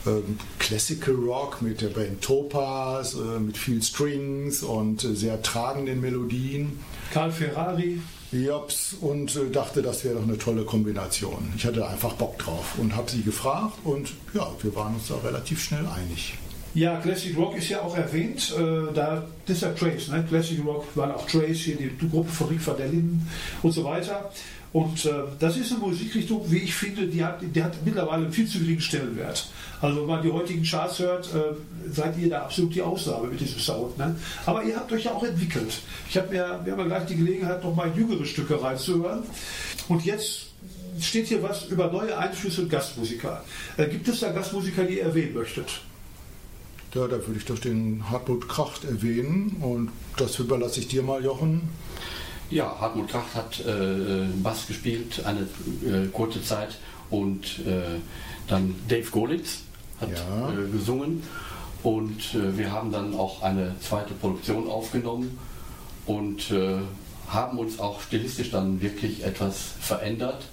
ähm, 0.06 0.38
Classical 0.58 1.14
Rock 1.14 1.62
mit 1.62 1.80
der 1.80 1.88
Band 1.88 2.20
Topaz, 2.20 3.14
äh, 3.14 3.40
mit 3.40 3.56
viel 3.56 3.82
Strings 3.82 4.62
und 4.62 5.04
äh, 5.04 5.14
sehr 5.14 5.40
tragenden 5.42 6.00
Melodien. 6.00 6.78
Karl 7.12 7.32
Ferrari, 7.32 8.00
Jops 8.32 8.96
und 9.00 9.36
äh, 9.36 9.50
dachte, 9.50 9.82
das 9.82 10.04
wäre 10.04 10.16
doch 10.16 10.24
eine 10.24 10.38
tolle 10.38 10.64
Kombination. 10.64 11.52
Ich 11.56 11.64
hatte 11.64 11.86
einfach 11.86 12.14
Bock 12.14 12.38
drauf 12.38 12.74
und 12.78 12.94
habe 12.96 13.10
sie 13.10 13.22
gefragt 13.22 13.78
und 13.84 14.12
ja, 14.34 14.50
wir 14.62 14.74
waren 14.74 14.94
uns 14.94 15.08
da 15.08 15.16
relativ 15.16 15.62
schnell 15.62 15.86
einig. 15.86 16.34
Ja, 16.74 16.98
Classic 16.98 17.36
Rock 17.36 17.56
ist 17.56 17.68
ja 17.68 17.82
auch 17.82 17.96
erwähnt. 17.96 18.52
Äh, 18.58 18.92
da, 18.92 19.24
das 19.46 19.56
ist 19.56 19.62
ja 19.62 19.70
Trace, 19.70 20.08
ne? 20.08 20.24
Classic 20.28 20.58
Rock 20.66 20.84
waren 20.96 21.12
auch 21.12 21.24
Trace, 21.28 21.58
hier 21.58 21.76
die, 21.76 22.08
Gruppe 22.10 22.30
von 22.30 22.48
Rick 22.48 22.66
van 22.66 22.76
der 22.76 22.88
Linden 22.88 23.28
und 23.62 23.70
so 23.70 23.84
weiter. 23.84 24.32
Und 24.74 25.04
äh, 25.04 25.12
das 25.38 25.56
ist 25.56 25.70
eine 25.70 25.82
Musikrichtung, 25.82 26.44
wie 26.50 26.58
ich 26.58 26.74
finde, 26.74 27.06
die 27.06 27.24
hat, 27.24 27.38
die 27.40 27.62
hat 27.62 27.74
mittlerweile 27.84 28.24
einen 28.24 28.32
viel 28.32 28.48
zu 28.48 28.58
geringen 28.58 28.80
Stellenwert. 28.80 29.48
Also 29.80 30.00
wenn 30.00 30.06
man 30.08 30.20
die 30.20 30.32
heutigen 30.32 30.64
Charts 30.64 30.98
hört, 30.98 31.32
äh, 31.32 31.54
seid 31.92 32.18
ihr 32.18 32.28
da 32.28 32.42
absolut 32.42 32.74
die 32.74 32.82
Ausnahme 32.82 33.28
mit 33.28 33.40
diesem 33.40 33.60
Sound. 33.60 33.96
Ne? 33.98 34.16
Aber 34.44 34.64
ihr 34.64 34.74
habt 34.74 34.90
euch 34.90 35.04
ja 35.04 35.12
auch 35.12 35.22
entwickelt. 35.22 35.78
Ich 36.08 36.16
hab 36.16 36.28
mir, 36.28 36.60
wir 36.64 36.72
haben 36.72 36.80
ja 36.80 36.87
gleich 36.87 37.06
die 37.06 37.14
Gelegenheit, 37.14 37.62
noch 37.62 37.72
mal 37.72 37.92
jüngere 37.96 38.24
Stücke 38.24 38.60
reinzuhören. 38.60 39.22
Und 39.88 40.04
jetzt 40.04 40.46
steht 41.00 41.28
hier 41.28 41.40
was 41.40 41.66
über 41.66 41.92
neue 41.92 42.18
Einflüsse 42.18 42.62
und 42.62 42.68
Gastmusiker. 42.68 43.44
Äh, 43.76 43.87
gibt 43.87 44.08
es 44.08 44.18
da 44.18 44.32
Gastmusiker, 44.32 44.82
die 44.82 44.96
ihr 44.96 45.04
erwähnen 45.04 45.34
möchtet? 45.34 45.82
Ja, 46.96 47.06
da 47.06 47.24
würde 47.24 47.37
ich 47.37 47.44
doch 47.44 47.60
den 47.60 48.10
Hartmut 48.10 48.48
Kracht 48.48 48.84
erwähnen 48.84 49.56
und 49.60 49.90
das 50.16 50.37
überlasse 50.40 50.80
ich 50.80 50.88
dir 50.88 51.04
mal, 51.04 51.24
Jochen. 51.24 51.68
Ja, 52.50 52.76
Hartmut 52.78 53.09
Kracht 53.09 53.35
hat 53.35 53.61
äh, 53.61 54.26
Bass 54.42 54.66
gespielt 54.66 55.22
eine 55.24 55.40
äh, 55.40 56.09
kurze 56.12 56.42
Zeit 56.42 56.76
und 57.11 57.61
äh, 57.66 58.00
dann 58.48 58.74
Dave 58.88 59.11
Golitz 59.11 59.61
hat 60.00 60.11
Ja. 60.11 60.50
äh, 60.50 60.70
gesungen 60.70 61.22
und 61.83 62.35
äh, 62.35 62.57
wir 62.57 62.70
haben 62.72 62.92
dann 62.92 63.14
auch 63.14 63.42
eine 63.42 63.74
zweite 63.80 64.14
Produktion 64.14 64.68
aufgenommen 64.68 65.38
und 66.07 66.50
äh, 66.50 66.76
haben 67.28 67.59
uns 67.59 67.78
auch 67.80 68.00
stilistisch 68.02 68.50
dann 68.50 68.80
wirklich 68.83 69.24
etwas 69.24 69.72
verändert, 69.80 70.44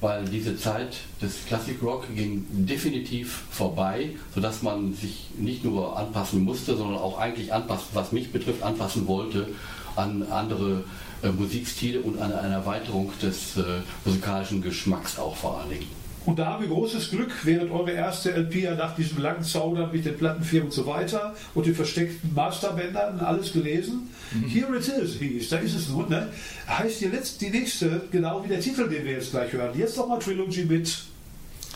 weil 0.00 0.24
diese 0.24 0.56
Zeit 0.56 0.96
des 1.20 1.44
Classic 1.46 1.80
Rock 1.82 2.06
ging 2.14 2.46
definitiv 2.50 3.44
vorbei, 3.50 4.10
sodass 4.34 4.62
man 4.62 4.94
sich 4.94 5.28
nicht 5.38 5.64
nur 5.64 5.96
anpassen 5.98 6.42
musste, 6.42 6.76
sondern 6.76 6.98
auch 6.98 7.18
eigentlich 7.18 7.52
anpassen, 7.52 7.88
was 7.92 8.12
mich 8.12 8.32
betrifft, 8.32 8.62
anpassen 8.62 9.06
wollte 9.06 9.48
an 9.96 10.24
andere 10.30 10.72
äh, 10.80 10.84
Musikstile 11.32 12.00
und 12.00 12.20
an 12.20 12.32
eine 12.32 12.54
Erweiterung 12.54 13.12
des 13.22 13.56
äh, 13.56 13.62
musikalischen 14.04 14.62
Geschmacks 14.62 15.18
auch 15.18 15.36
vor 15.36 15.60
allen 15.60 15.70
Dingen. 15.70 16.04
Und 16.26 16.38
da 16.38 16.46
haben 16.46 16.62
wir 16.62 16.70
großes 16.70 17.10
Glück, 17.10 17.30
während 17.42 17.70
eure 17.70 17.92
erste 17.92 18.30
LP 18.30 18.62
ja 18.62 18.74
nach 18.74 18.96
diesem 18.96 19.18
langen 19.18 19.42
Zaudern 19.42 19.92
mit 19.92 20.06
den 20.06 20.16
Plattenfirmen 20.16 20.68
und 20.68 20.72
so 20.72 20.86
weiter 20.86 21.34
und 21.54 21.66
den 21.66 21.74
versteckten 21.74 22.32
Masterbändern 22.34 23.20
alles 23.20 23.52
gelesen. 23.52 24.08
Here 24.48 24.74
it 24.74 24.88
is 24.88 25.16
hieß, 25.16 25.50
da 25.50 25.58
ist 25.58 25.74
es 25.74 25.88
nun. 25.90 26.08
Ne? 26.08 26.28
Heißt 26.66 27.02
die, 27.02 27.06
letzte, 27.06 27.44
die 27.44 27.50
nächste, 27.50 28.02
genau 28.10 28.42
wie 28.42 28.48
der 28.48 28.60
Titel, 28.60 28.88
den 28.88 29.04
wir 29.04 29.12
jetzt 29.12 29.32
gleich 29.32 29.52
hören. 29.52 29.78
Jetzt 29.78 29.98
nochmal 29.98 30.18
Trilogy 30.18 30.64
mit 30.64 31.04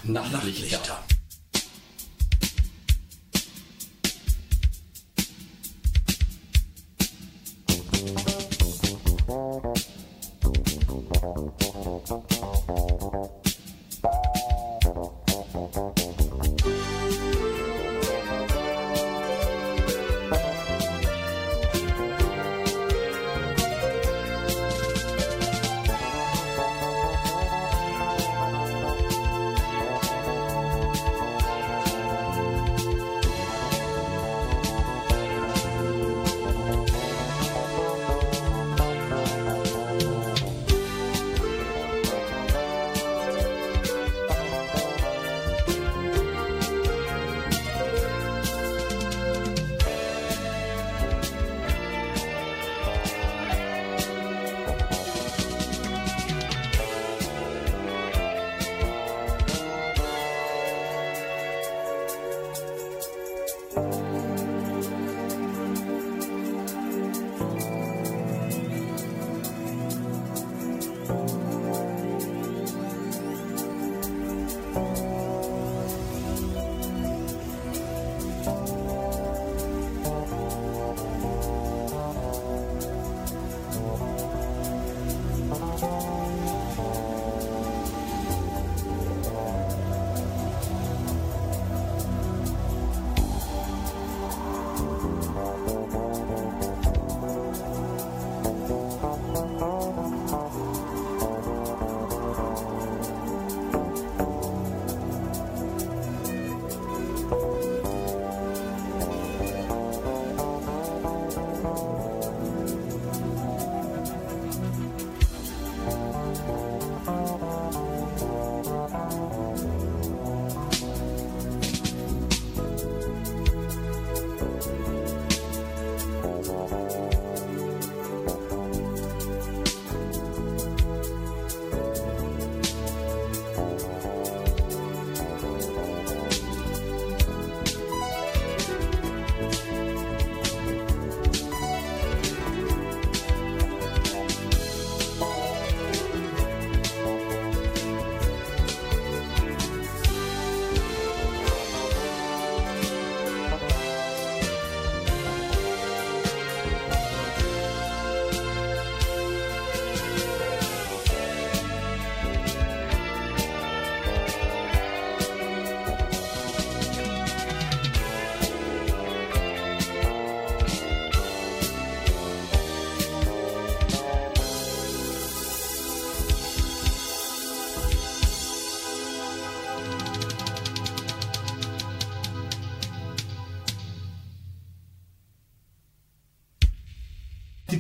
Nachtlichter. 0.05 0.79
Nachtlichter 0.79 1.18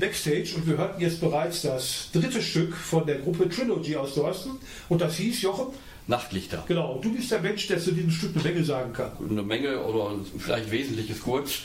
Backstage 0.08 0.54
und 0.56 0.66
wir 0.66 0.78
hörten 0.78 1.02
jetzt 1.02 1.20
bereits 1.20 1.62
das 1.62 2.08
dritte 2.14 2.40
Stück 2.40 2.74
von 2.74 3.04
der 3.06 3.16
Gruppe 3.16 3.46
Trilogy 3.46 3.94
aus 3.94 4.14
Dorsten 4.14 4.52
und 4.88 5.02
das 5.02 5.16
hieß 5.16 5.42
Jochen. 5.42 5.66
Nachtlichter. 6.06 6.64
Genau, 6.66 6.98
du 7.02 7.14
bist 7.14 7.30
der 7.30 7.40
Mensch, 7.40 7.66
der 7.66 7.78
zu 7.78 7.92
diesem 7.92 8.10
Stück 8.10 8.34
eine 8.34 8.42
Menge 8.42 8.64
sagen 8.64 8.94
kann. 8.94 9.12
Eine 9.28 9.42
Menge 9.42 9.82
oder 9.84 10.14
vielleicht 10.38 10.70
Wesentliches 10.70 11.20
kurz. 11.20 11.58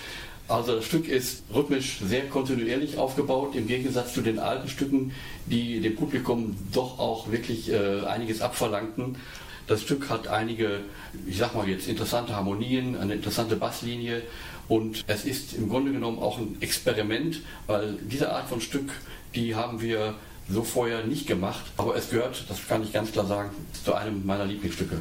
Also 0.50 0.76
das 0.76 0.86
Stück 0.86 1.08
ist 1.08 1.44
rhythmisch 1.56 2.00
sehr 2.06 2.28
kontinuierlich 2.28 2.98
aufgebaut, 2.98 3.56
im 3.56 3.66
Gegensatz 3.66 4.14
zu 4.14 4.20
den 4.20 4.40
alten 4.40 4.68
Stücken, 4.68 5.14
die 5.46 5.80
dem 5.80 5.96
Publikum 5.96 6.58
doch 6.74 7.00
auch 7.00 7.32
wirklich 7.32 7.72
äh, 7.72 8.02
einiges 8.06 8.42
abverlangten. 8.42 9.16
Das 9.68 9.82
Stück 9.82 10.10
hat 10.10 10.28
einige, 10.28 10.82
ich 11.26 11.38
sag 11.38 11.56
mal 11.56 11.70
jetzt, 11.70 11.88
interessante 11.88 12.36
Harmonien, 12.36 12.98
eine 12.98 13.14
interessante 13.14 13.56
Basslinie 13.56 14.22
und 14.68 15.04
es 15.08 15.26
ist 15.26 15.54
im 15.54 15.70
Grunde 15.70 15.92
genommen 15.92 16.20
auch 16.20 16.38
ein 16.38 16.58
Experiment, 16.62 17.42
weil 17.68 17.98
diese 18.10 18.32
Art 18.32 18.48
von 18.48 18.62
Stück, 18.62 18.92
die 19.36 19.56
haben 19.56 19.82
wir 19.82 20.16
so 20.50 20.64
vorher 20.64 21.06
nicht 21.06 21.28
gemacht, 21.28 21.64
aber 21.78 21.96
es 21.96 22.10
gehört, 22.10 22.46
das 22.50 22.68
kann 22.68 22.84
ich 22.84 22.94
ganz 22.94 23.12
klar 23.12 23.26
sagen, 23.26 23.50
zu 23.84 23.94
einem 23.94 24.26
meiner 24.26 24.46
Lieblingsstücke. 24.46 24.98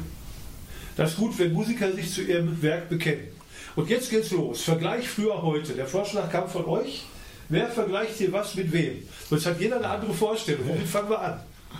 Das 0.95 1.11
ist 1.11 1.17
gut, 1.17 1.37
wenn 1.39 1.53
Musiker 1.53 1.91
sich 1.91 2.13
zu 2.13 2.21
ihrem 2.21 2.61
Werk 2.61 2.89
bekennen. 2.89 3.27
Und 3.75 3.89
jetzt 3.89 4.09
geht's 4.09 4.31
los. 4.31 4.61
Vergleich 4.61 5.07
früher 5.07 5.41
heute. 5.41 5.73
Der 5.73 5.87
Vorschlag 5.87 6.31
kam 6.31 6.47
von 6.47 6.65
euch. 6.65 7.03
Wer 7.49 7.67
vergleicht 7.69 8.17
hier 8.17 8.31
was 8.31 8.55
mit 8.55 8.71
wem? 8.71 9.07
Sonst 9.29 9.45
hat 9.45 9.59
jeder 9.59 9.77
eine 9.77 9.87
andere 9.87 10.13
Vorstellung. 10.13 10.67
Womit 10.67 10.87
fangen 10.87 11.09
wir 11.09 11.19
an? 11.19 11.39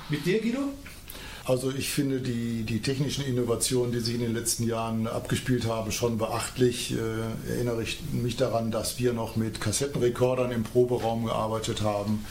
Mit 0.09 0.25
dir, 0.25 0.41
Guido? 0.41 0.73
Also 1.45 1.71
ich 1.71 1.89
finde 1.89 2.21
die, 2.21 2.63
die 2.63 2.79
technischen 2.79 3.25
Innovationen, 3.25 3.91
die 3.91 3.99
sich 3.99 4.15
in 4.15 4.21
den 4.21 4.33
letzten 4.33 4.65
Jahren 4.65 5.07
abgespielt 5.07 5.65
haben, 5.65 5.91
schon 5.91 6.17
beachtlich. 6.17 6.93
Äh, 6.93 7.51
erinnere 7.51 7.83
ich 7.83 7.99
mich 8.13 8.37
daran, 8.37 8.71
dass 8.71 8.97
wir 8.97 9.11
noch 9.11 9.35
mit 9.35 9.59
Kassettenrekordern 9.59 10.51
im 10.51 10.63
Proberaum 10.63 11.25
gearbeitet 11.25 11.81
haben. 11.81 12.25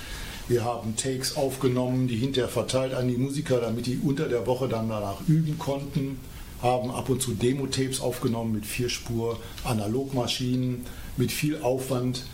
Wir 0.48 0.64
haben 0.64 0.96
Takes 0.96 1.36
aufgenommen, 1.36 2.08
die 2.08 2.16
hinterher 2.16 2.48
verteilt 2.48 2.94
an 2.94 3.06
die 3.06 3.18
Musiker, 3.18 3.60
damit 3.60 3.84
die 3.84 4.00
unter 4.02 4.30
der 4.30 4.46
Woche 4.46 4.66
dann 4.66 4.88
danach 4.88 5.20
üben 5.28 5.58
konnten. 5.58 6.18
Haben 6.62 6.90
ab 6.90 7.10
und 7.10 7.20
zu 7.20 7.32
Demo-Tapes 7.34 8.00
aufgenommen 8.00 8.52
mit 8.54 8.64
Vierspur, 8.64 9.38
Analogmaschinen, 9.64 10.86
mit 11.18 11.32
viel 11.32 11.60
Aufwand. 11.60 12.24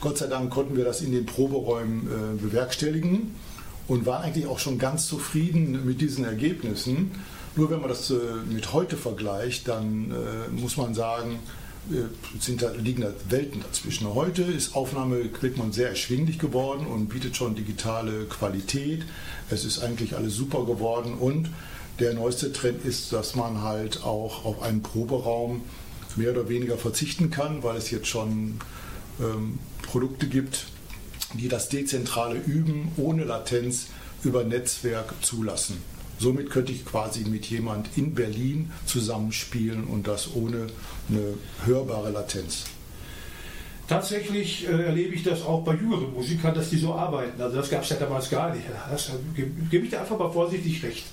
Gott 0.00 0.18
sei 0.18 0.26
Dank 0.26 0.50
konnten 0.50 0.76
wir 0.76 0.84
das 0.84 1.00
in 1.00 1.12
den 1.12 1.24
Proberäumen 1.24 2.06
äh, 2.06 2.42
bewerkstelligen 2.42 3.34
und 3.92 4.06
waren 4.06 4.22
eigentlich 4.22 4.46
auch 4.46 4.58
schon 4.58 4.78
ganz 4.78 5.06
zufrieden 5.06 5.84
mit 5.84 6.00
diesen 6.00 6.24
Ergebnissen. 6.24 7.10
Nur 7.56 7.70
wenn 7.70 7.80
man 7.80 7.90
das 7.90 8.10
äh, 8.10 8.14
mit 8.50 8.72
heute 8.72 8.96
vergleicht, 8.96 9.68
dann 9.68 10.10
äh, 10.10 10.50
muss 10.50 10.78
man 10.78 10.94
sagen, 10.94 11.40
äh, 11.90 12.40
sind 12.40 12.62
da, 12.62 12.70
liegen 12.70 13.02
da 13.02 13.12
Welten 13.28 13.60
dazwischen. 13.60 14.14
Heute 14.14 14.44
ist 14.44 14.74
Aufnahmeequipment 14.74 15.74
sehr 15.74 15.90
erschwinglich 15.90 16.38
geworden 16.38 16.86
und 16.86 17.08
bietet 17.08 17.36
schon 17.36 17.54
digitale 17.54 18.24
Qualität. 18.24 19.02
Es 19.50 19.66
ist 19.66 19.80
eigentlich 19.80 20.16
alles 20.16 20.36
super 20.36 20.64
geworden 20.64 21.12
und 21.12 21.50
der 21.98 22.14
neueste 22.14 22.50
Trend 22.50 22.86
ist, 22.86 23.12
dass 23.12 23.36
man 23.36 23.60
halt 23.60 24.02
auch 24.04 24.46
auf 24.46 24.62
einen 24.62 24.80
Proberaum 24.80 25.60
mehr 26.16 26.30
oder 26.30 26.48
weniger 26.48 26.78
verzichten 26.78 27.30
kann, 27.30 27.62
weil 27.62 27.76
es 27.76 27.90
jetzt 27.90 28.06
schon 28.06 28.58
ähm, 29.20 29.58
Produkte 29.82 30.28
gibt, 30.28 30.64
die 31.34 31.48
das 31.48 31.68
dezentrale 31.68 32.38
Üben 32.38 32.92
ohne 32.96 33.24
Latenz 33.24 33.88
über 34.24 34.44
Netzwerk 34.44 35.14
zulassen. 35.22 35.82
Somit 36.18 36.50
könnte 36.50 36.72
ich 36.72 36.84
quasi 36.84 37.24
mit 37.24 37.46
jemand 37.46 37.88
in 37.96 38.14
Berlin 38.14 38.70
zusammenspielen 38.86 39.84
und 39.84 40.06
das 40.06 40.34
ohne 40.34 40.68
eine 41.08 41.34
hörbare 41.64 42.10
Latenz. 42.10 42.64
Tatsächlich 43.88 44.68
äh, 44.68 44.84
erlebe 44.84 45.14
ich 45.14 45.24
das 45.24 45.42
auch 45.42 45.64
bei 45.64 45.74
jüngeren 45.74 46.12
Musikern, 46.12 46.54
dass 46.54 46.70
die 46.70 46.78
so 46.78 46.94
arbeiten. 46.94 47.40
Also 47.42 47.56
das 47.56 47.68
gab 47.68 47.82
es 47.82 47.88
ja 47.88 47.96
damals 47.96 48.30
gar 48.30 48.54
nicht. 48.54 48.66
Das 48.90 49.10
gebe 49.34 49.84
ich 49.84 49.90
dir 49.90 50.00
einfach 50.00 50.18
mal 50.18 50.30
vorsichtig 50.30 50.82
recht. 50.84 51.04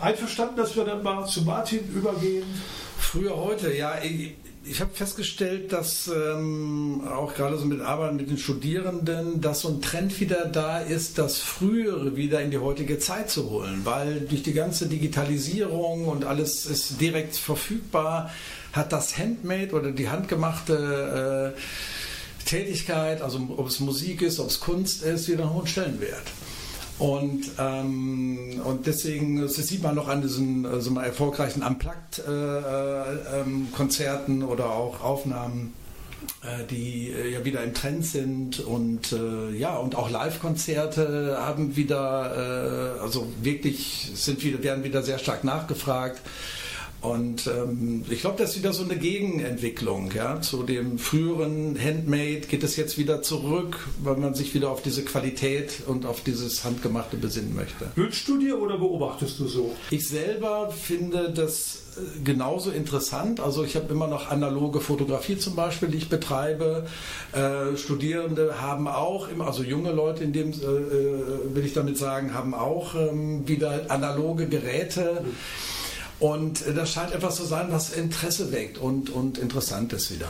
Einverstanden, 0.00 0.56
dass 0.56 0.74
wir 0.74 0.84
dann 0.84 1.02
mal 1.02 1.26
zu 1.26 1.42
Martin 1.42 1.80
übergehen? 1.94 2.44
Früher 2.98 3.36
heute, 3.36 3.72
ja. 3.72 4.02
Ich, 4.02 4.32
ich 4.64 4.80
habe 4.80 4.90
festgestellt, 4.92 5.72
dass 5.72 6.08
ähm, 6.08 7.02
auch 7.08 7.34
gerade 7.34 7.58
so 7.58 7.64
mit 7.64 7.80
Arbeiten 7.80 8.16
mit 8.16 8.30
den 8.30 8.38
Studierenden, 8.38 9.40
dass 9.40 9.60
so 9.60 9.68
ein 9.68 9.82
Trend 9.82 10.20
wieder 10.20 10.46
da 10.46 10.78
ist, 10.78 11.18
das 11.18 11.38
Frühere 11.38 12.16
wieder 12.16 12.40
in 12.40 12.50
die 12.50 12.58
heutige 12.58 12.98
Zeit 12.98 13.30
zu 13.30 13.50
holen, 13.50 13.80
weil 13.84 14.20
durch 14.20 14.42
die 14.42 14.52
ganze 14.52 14.86
Digitalisierung 14.86 16.06
und 16.06 16.24
alles 16.24 16.66
ist 16.66 17.00
direkt 17.00 17.36
verfügbar, 17.36 18.30
hat 18.72 18.92
das 18.92 19.18
Handmade 19.18 19.72
oder 19.72 19.90
die 19.90 20.08
handgemachte 20.08 21.54
äh, 21.56 22.48
Tätigkeit, 22.48 23.20
also 23.20 23.40
ob 23.56 23.66
es 23.66 23.80
Musik 23.80 24.22
ist, 24.22 24.38
ob 24.38 24.48
es 24.48 24.60
Kunst 24.60 25.02
ist, 25.02 25.28
wieder 25.28 25.44
einen 25.44 25.54
hohen 25.54 25.66
Stellenwert. 25.66 26.24
Und, 27.02 27.50
ähm, 27.58 28.62
und 28.62 28.86
deswegen, 28.86 29.42
das 29.42 29.56
sieht 29.56 29.82
man 29.82 29.96
noch 29.96 30.06
an 30.06 30.22
diesen 30.22 30.64
äh, 30.64 30.80
so 30.80 30.94
erfolgreichen 30.94 31.64
Unplugged-Konzerten 31.64 34.40
äh, 34.40 34.44
äh, 34.44 34.46
oder 34.46 34.70
auch 34.70 35.02
Aufnahmen 35.02 35.72
äh, 36.42 36.62
die 36.70 37.10
äh, 37.10 37.32
ja 37.32 37.44
wieder 37.44 37.64
im 37.64 37.74
Trend 37.74 38.06
sind. 38.06 38.60
Und 38.60 39.10
äh, 39.10 39.50
ja 39.50 39.78
und 39.78 39.96
auch 39.96 40.10
Live-Konzerte 40.10 41.38
haben 41.40 41.74
wieder 41.74 42.94
äh, 42.96 43.00
also 43.00 43.26
wirklich 43.42 44.12
sind 44.14 44.44
wieder 44.44 44.62
werden 44.62 44.84
wieder 44.84 45.02
sehr 45.02 45.18
stark 45.18 45.42
nachgefragt 45.42 46.20
und 47.02 47.48
ähm, 47.48 48.04
ich 48.08 48.20
glaube, 48.20 48.38
das 48.38 48.50
ist 48.50 48.58
wieder 48.58 48.72
so 48.72 48.84
eine 48.84 48.96
Gegenentwicklung. 48.96 50.12
Ja? 50.14 50.40
Zu 50.40 50.62
dem 50.62 51.00
früheren 51.00 51.76
Handmade 51.76 52.42
geht 52.48 52.62
es 52.62 52.76
jetzt 52.76 52.96
wieder 52.96 53.22
zurück, 53.22 53.88
weil 54.04 54.16
man 54.16 54.34
sich 54.34 54.54
wieder 54.54 54.70
auf 54.70 54.82
diese 54.82 55.04
Qualität 55.04 55.82
und 55.88 56.06
auf 56.06 56.20
dieses 56.22 56.62
Handgemachte 56.62 57.16
besinnen 57.16 57.56
möchte. 57.56 57.90
Wünschst 57.96 58.28
du 58.28 58.38
dir 58.38 58.56
oder 58.56 58.78
beobachtest 58.78 59.40
du 59.40 59.48
so? 59.48 59.74
Ich 59.90 60.08
selber 60.08 60.70
finde 60.70 61.32
das 61.34 61.82
äh, 61.96 62.20
genauso 62.22 62.70
interessant. 62.70 63.40
Also 63.40 63.64
ich 63.64 63.74
habe 63.74 63.92
immer 63.92 64.06
noch 64.06 64.30
analoge 64.30 64.78
Fotografie 64.78 65.36
zum 65.36 65.56
Beispiel, 65.56 65.88
die 65.88 65.98
ich 65.98 66.08
betreibe. 66.08 66.86
Äh, 67.32 67.76
Studierende 67.76 68.60
haben 68.60 68.86
auch 68.86 69.28
immer, 69.28 69.48
also 69.48 69.64
junge 69.64 69.90
Leute 69.90 70.22
in 70.22 70.32
dem 70.32 70.52
äh, 70.52 70.54
äh 70.54 71.54
will 71.54 71.66
ich 71.66 71.72
damit 71.72 71.98
sagen, 71.98 72.32
haben 72.32 72.54
auch 72.54 72.94
ähm, 72.94 73.48
wieder 73.48 73.86
analoge 73.88 74.46
Geräte. 74.46 75.24
Mhm 75.24 75.81
und 76.22 76.64
äh, 76.66 76.72
das 76.72 76.92
scheint 76.92 77.12
etwas 77.12 77.34
zu 77.34 77.44
sein, 77.44 77.66
was 77.70 77.92
Interesse 77.92 78.52
weckt 78.52 78.78
und, 78.78 79.10
und 79.10 79.38
interessant 79.38 79.92
ist 79.92 80.14
wieder. 80.14 80.28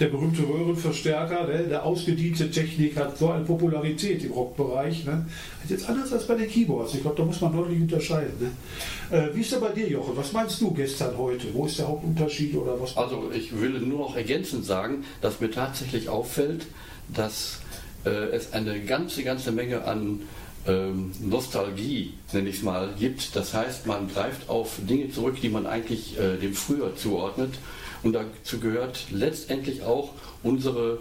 Der 0.00 0.08
berühmte 0.08 0.42
Röhrenverstärker, 0.42 1.46
ne, 1.46 1.68
der 1.68 1.84
ausgediente 1.84 2.50
Technik 2.50 2.96
hat 2.96 3.16
so 3.16 3.30
eine 3.30 3.44
Popularität 3.44 4.24
im 4.24 4.32
Rockbereich. 4.32 5.04
Ne? 5.04 5.26
Jetzt 5.68 5.88
anders 5.88 6.12
als 6.12 6.26
bei 6.26 6.34
den 6.34 6.48
Keyboards. 6.48 6.94
Ich 6.94 7.02
glaube, 7.02 7.16
da 7.16 7.24
muss 7.24 7.40
man 7.40 7.52
deutlich 7.52 7.80
unterscheiden. 7.80 8.32
Ne? 8.40 9.16
Äh, 9.16 9.34
wie 9.34 9.42
ist 9.42 9.52
der 9.52 9.58
bei 9.58 9.68
dir, 9.68 9.88
Jochen? 9.88 10.16
Was 10.16 10.32
meinst 10.32 10.60
du 10.60 10.72
gestern, 10.72 11.16
heute? 11.16 11.46
Wo 11.52 11.66
ist 11.66 11.78
der 11.78 11.86
Hauptunterschied 11.86 12.56
oder 12.56 12.80
was? 12.80 12.96
Also 12.96 13.30
ich 13.32 13.56
will 13.60 13.78
nur 13.78 14.00
noch 14.00 14.16
ergänzend 14.16 14.64
sagen, 14.64 15.04
dass 15.20 15.38
mir 15.40 15.52
tatsächlich 15.52 16.08
auffällt, 16.08 16.66
dass 17.14 17.60
äh, 18.04 18.10
es 18.10 18.52
eine 18.52 18.80
ganze, 18.80 19.22
ganze 19.22 19.52
Menge 19.52 19.84
an 19.84 20.22
ähm, 20.66 21.12
Nostalgie, 21.20 22.14
nenne 22.32 22.48
ich 22.48 22.56
es 22.56 22.62
mal, 22.62 22.90
gibt. 22.98 23.34
Das 23.34 23.54
heißt, 23.54 23.86
man 23.86 24.08
greift 24.08 24.48
auf 24.48 24.78
Dinge 24.78 25.10
zurück, 25.10 25.36
die 25.40 25.48
man 25.48 25.66
eigentlich 25.66 26.18
äh, 26.18 26.36
dem 26.36 26.54
Früher 26.54 26.96
zuordnet. 26.96 27.54
Und 28.02 28.14
dazu 28.14 28.60
gehört 28.60 29.06
letztendlich 29.10 29.82
auch 29.82 30.12
unsere 30.42 31.00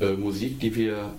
äh, 0.00 0.12
Musik, 0.12 0.60
die 0.60 0.74
wir 0.74 1.12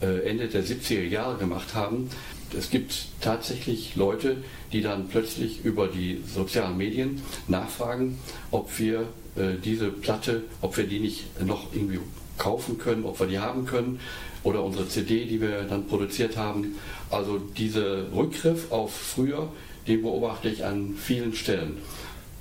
äh, 0.00 0.28
Ende 0.28 0.48
der 0.48 0.64
70er 0.64 1.04
Jahre 1.04 1.36
gemacht 1.38 1.74
haben. 1.74 2.08
Es 2.56 2.70
gibt 2.70 3.06
tatsächlich 3.20 3.94
Leute, 3.96 4.38
die 4.72 4.80
dann 4.80 5.08
plötzlich 5.08 5.64
über 5.64 5.88
die 5.88 6.22
sozialen 6.26 6.76
Medien 6.78 7.20
nachfragen, 7.46 8.18
ob 8.50 8.78
wir 8.78 9.00
äh, 9.36 9.54
diese 9.62 9.90
Platte, 9.90 10.44
ob 10.62 10.76
wir 10.76 10.86
die 10.86 11.00
nicht 11.00 11.42
noch 11.44 11.74
irgendwie 11.74 12.00
kaufen 12.38 12.78
können, 12.78 13.04
ob 13.04 13.20
wir 13.20 13.26
die 13.26 13.38
haben 13.38 13.66
können 13.66 14.00
oder 14.44 14.62
unsere 14.64 14.88
CD, 14.88 15.26
die 15.26 15.40
wir 15.40 15.64
dann 15.64 15.86
produziert 15.86 16.36
haben. 16.36 16.76
Also 17.10 17.38
dieser 17.38 18.12
Rückgriff 18.12 18.70
auf 18.70 18.94
früher, 18.94 19.48
den 19.86 20.02
beobachte 20.02 20.48
ich 20.48 20.64
an 20.64 20.94
vielen 20.96 21.34
Stellen. 21.34 21.78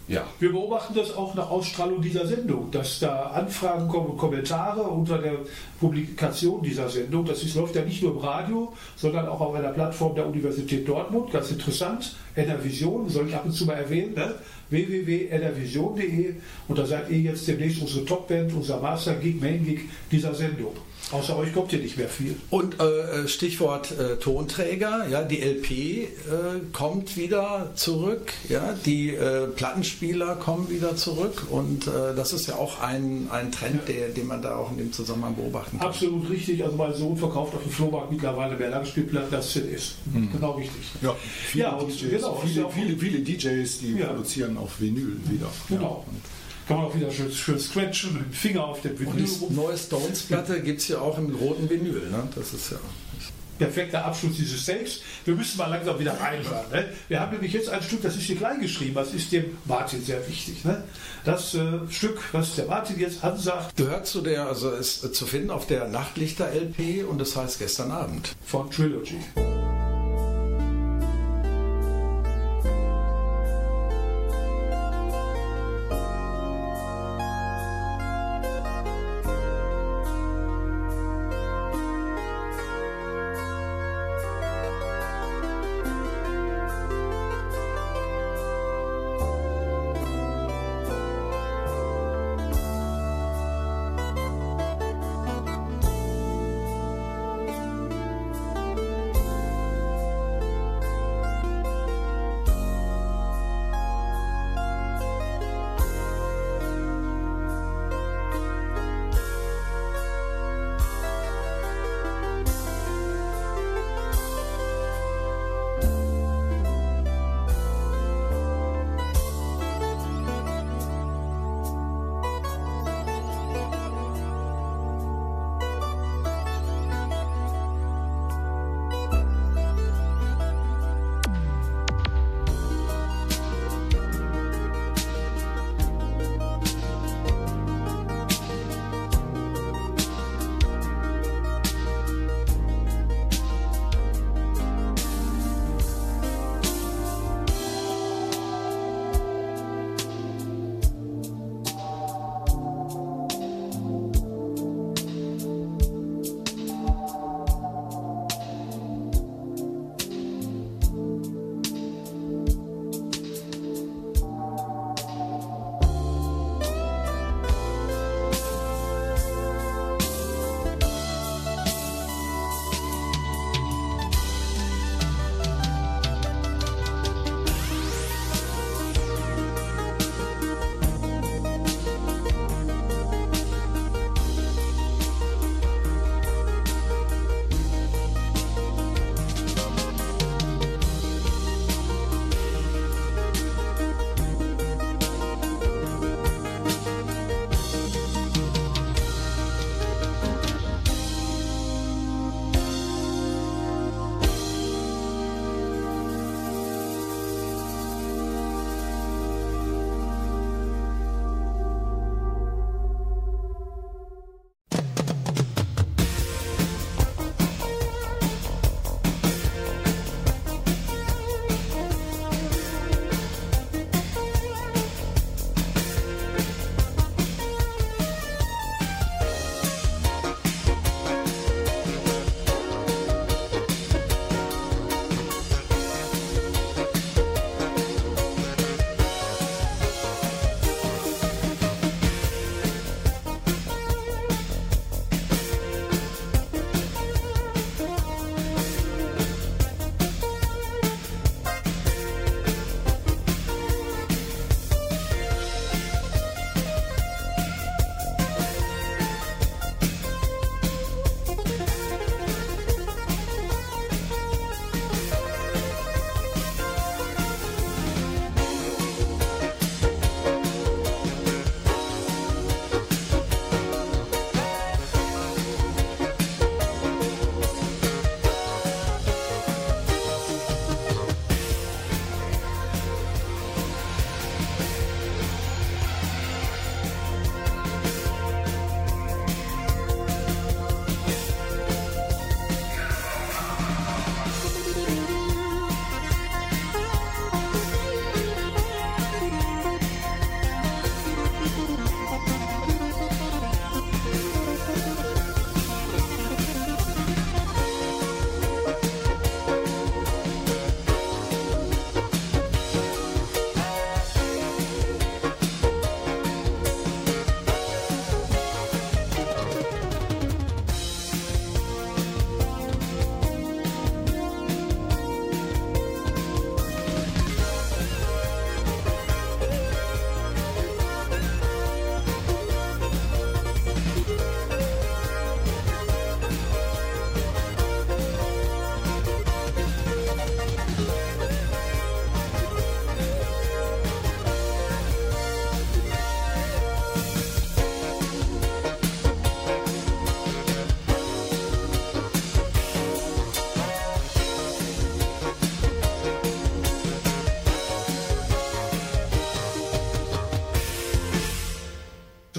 Ja. 0.07 0.25
Wir 0.39 0.53
beobachten 0.53 0.93
das 0.95 1.13
auch 1.13 1.35
nach 1.35 1.49
Ausstrahlung 1.49 2.01
dieser 2.01 2.25
Sendung, 2.25 2.71
dass 2.71 2.99
da 2.99 3.23
Anfragen 3.23 3.89
kommen 3.89 4.11
und 4.11 4.17
Kommentare 4.17 4.83
unter 4.83 5.17
der 5.17 5.39
Publikation 5.81 6.63
dieser 6.63 6.87
Sendung. 6.87 7.25
Das 7.25 7.43
ist, 7.43 7.55
läuft 7.55 7.75
ja 7.75 7.81
nicht 7.81 8.01
nur 8.01 8.13
im 8.13 8.19
Radio, 8.19 8.73
sondern 8.95 9.27
auch 9.27 9.41
auf 9.41 9.55
einer 9.55 9.69
Plattform 9.69 10.15
der 10.15 10.25
Universität 10.25 10.87
Dortmund. 10.87 11.31
Ganz 11.31 11.51
interessant. 11.51 12.15
NRVision, 12.35 13.09
soll 13.09 13.27
ich 13.27 13.35
ab 13.35 13.43
und 13.45 13.51
zu 13.51 13.65
mal 13.65 13.73
erwähnen, 13.73 14.13
ne? 14.13 14.35
www.nrvision.de 14.69 16.35
und 16.67 16.77
da 16.77 16.85
seid 16.85 17.09
ihr 17.09 17.19
jetzt 17.19 17.47
demnächst 17.47 17.81
unsere 17.81 18.05
Topband, 18.05 18.53
unser 18.53 18.79
Master 18.79 19.15
Gig, 19.15 19.41
Main 19.41 19.65
Gig 19.65 19.81
dieser 20.11 20.33
Sendung. 20.33 20.73
Außer 21.11 21.37
euch 21.37 21.53
kommt 21.53 21.71
hier 21.71 21.79
nicht 21.79 21.97
mehr 21.97 22.09
viel. 22.09 22.35
Und 22.49 22.79
äh, 22.81 23.27
Stichwort 23.27 23.91
äh, 23.97 24.17
Tonträger, 24.17 25.07
ja, 25.09 25.23
die 25.23 25.41
LP 25.41 25.71
äh, 25.71 26.05
kommt 26.73 27.15
wieder 27.15 27.71
zurück, 27.75 28.33
ja, 28.49 28.75
die 28.85 29.15
äh, 29.15 29.47
Plattenspieler 29.47 30.35
kommen 30.35 30.69
wieder 30.69 30.95
zurück 30.97 31.47
und 31.49 31.87
äh, 31.87 32.13
das 32.15 32.33
ist 32.33 32.47
ja 32.47 32.55
auch 32.55 32.81
ein, 32.81 33.27
ein 33.31 33.51
Trend, 33.51 33.87
der, 33.87 34.09
den 34.09 34.27
man 34.27 34.41
da 34.41 34.57
auch 34.57 34.71
in 34.71 34.77
dem 34.79 34.91
Zusammenhang 34.91 35.35
beobachten 35.35 35.79
kann. 35.79 35.87
Absolut 35.87 36.29
richtig. 36.29 36.63
Also 36.63 36.75
mein 36.75 36.93
Sohn 36.93 37.15
verkauft 37.15 37.55
auf 37.55 37.63
dem 37.63 37.71
Flohmarkt 37.71 38.11
mittlerweile 38.11 38.57
mehr 38.57 38.69
Langspielplatten 38.69 39.33
als 39.33 39.51
CDs. 39.51 39.95
Genau 40.33 40.51
richtig. 40.53 40.81
Ja, 41.01 41.15
viele, 41.47 41.63
Ja, 41.63 41.71
und 41.77 41.89
DJs, 41.89 42.09
genau, 42.09 42.43
ja 42.53 42.69
viele, 42.69 42.97
viele, 42.97 42.97
viele 42.97 43.19
DJs, 43.63 43.79
die 43.79 43.93
Ja. 43.97 44.07
produzieren 44.07 44.57
auf 44.57 44.79
Vinyl 44.81 45.17
wieder. 45.29 45.47
Genau. 45.69 46.03
Kann 46.67 46.77
man 46.77 46.85
auch 46.87 46.95
wieder 46.95 47.09
schön, 47.11 47.31
schön 47.31 47.59
scratchen 47.59 48.13
mit 48.13 48.25
dem 48.25 48.33
Finger 48.33 48.65
auf 48.65 48.81
dem 48.81 48.91
Und 48.91 48.99
Vinyl 48.99 49.25
die 49.25 49.45
rum. 49.45 49.55
neue 49.55 49.77
Stones-Platte 49.77 50.61
gibt 50.61 50.81
es 50.81 50.87
ja 50.89 50.99
auch 50.99 51.17
im 51.17 51.33
roten 51.35 51.69
Vinyl, 51.69 52.09
ne? 52.11 52.27
Das 52.35 52.53
ist 52.53 52.71
ja. 52.71 52.77
Perfekter 53.57 54.05
Abschluss 54.05 54.35
dieses 54.37 54.63
Takes. 54.65 54.99
Wir 55.25 55.33
müssen 55.33 55.57
mal 55.57 55.65
langsam 55.67 55.97
wieder 55.97 56.13
reinhören. 56.19 56.69
Ne? 56.71 56.89
Wir 57.07 57.19
haben 57.19 57.31
nämlich 57.31 57.53
jetzt 57.53 57.69
ein 57.69 57.81
Stück, 57.81 58.03
das 58.03 58.15
ist 58.15 58.23
hier 58.23 58.35
klein 58.35 58.61
geschrieben, 58.61 58.93
das 58.93 59.15
ist 59.15 59.31
dem 59.31 59.45
Martin 59.65 60.03
sehr 60.03 60.27
wichtig. 60.27 60.63
Ne? 60.63 60.83
Das 61.25 61.55
äh, 61.55 61.79
Stück, 61.89 62.19
was 62.33 62.53
der 62.55 62.67
Martin 62.67 62.99
jetzt 62.99 63.23
ansagt, 63.23 63.75
Gehört 63.75 64.05
zu 64.05 64.21
der, 64.21 64.45
also 64.45 64.69
ist 64.69 65.03
äh, 65.03 65.11
zu 65.11 65.25
finden 65.25 65.49
auf 65.49 65.65
der 65.65 65.87
Nachtlichter-LP 65.87 67.09
und 67.09 67.19
das 67.19 67.35
heißt 67.35 67.57
gestern 67.57 67.89
Abend. 67.89 68.35
von 68.45 68.69
Trilogy. 68.69 69.17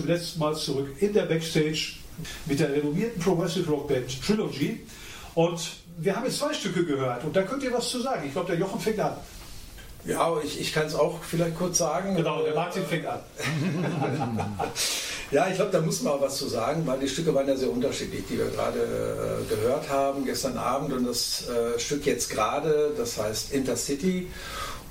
Letztmals 0.09 0.65
zurück 0.65 0.89
in 1.01 1.13
der 1.13 1.23
Backstage 1.23 1.95
mit 2.47 2.59
der 2.59 2.73
renommierten 2.73 3.21
Progressive 3.23 3.71
Rock 3.71 3.89
Band 3.89 4.23
Trilogy. 4.23 4.81
Und 5.35 5.61
wir 5.99 6.17
haben 6.17 6.25
jetzt 6.25 6.39
zwei 6.39 6.53
Stücke 6.53 6.85
gehört 6.85 7.25
und 7.25 7.35
da 7.35 7.43
könnt 7.43 7.63
ihr 7.63 7.73
was 7.73 7.89
zu 7.89 8.01
sagen. 8.01 8.23
Ich 8.27 8.33
glaube, 8.33 8.49
der 8.49 8.59
Jochen 8.59 8.81
fängt 8.81 8.99
an. 9.01 9.17
Ja, 10.05 10.33
ich, 10.43 10.61
ich 10.61 10.73
kann 10.73 10.87
es 10.87 10.95
auch 10.95 11.23
vielleicht 11.23 11.57
kurz 11.57 11.79
sagen. 11.79 12.17
Genau, 12.17 12.43
der 12.43 12.55
Martin 12.55 12.85
fängt 12.85 13.05
an. 13.07 13.21
ja, 15.31 15.49
ich 15.49 15.57
glaube, 15.57 15.73
da 15.73 15.81
muss 15.81 16.03
man 16.03 16.15
auch 16.15 16.21
was 16.21 16.37
zu 16.37 16.49
sagen, 16.49 16.87
weil 16.87 17.01
die 17.01 17.09
Stücke 17.09 17.35
waren 17.35 17.49
ja 17.49 17.57
sehr 17.57 17.71
unterschiedlich, 17.71 18.23
die 18.29 18.39
wir 18.39 18.49
gerade 18.49 18.79
äh, 18.79 19.55
gehört 19.55 19.89
haben 19.91 20.25
gestern 20.25 20.57
Abend 20.57 20.93
und 20.93 21.05
das 21.05 21.49
äh, 21.49 21.79
Stück 21.79 22.07
jetzt 22.07 22.31
gerade, 22.31 22.93
das 22.97 23.19
heißt 23.19 23.53
Intercity. 23.53 24.29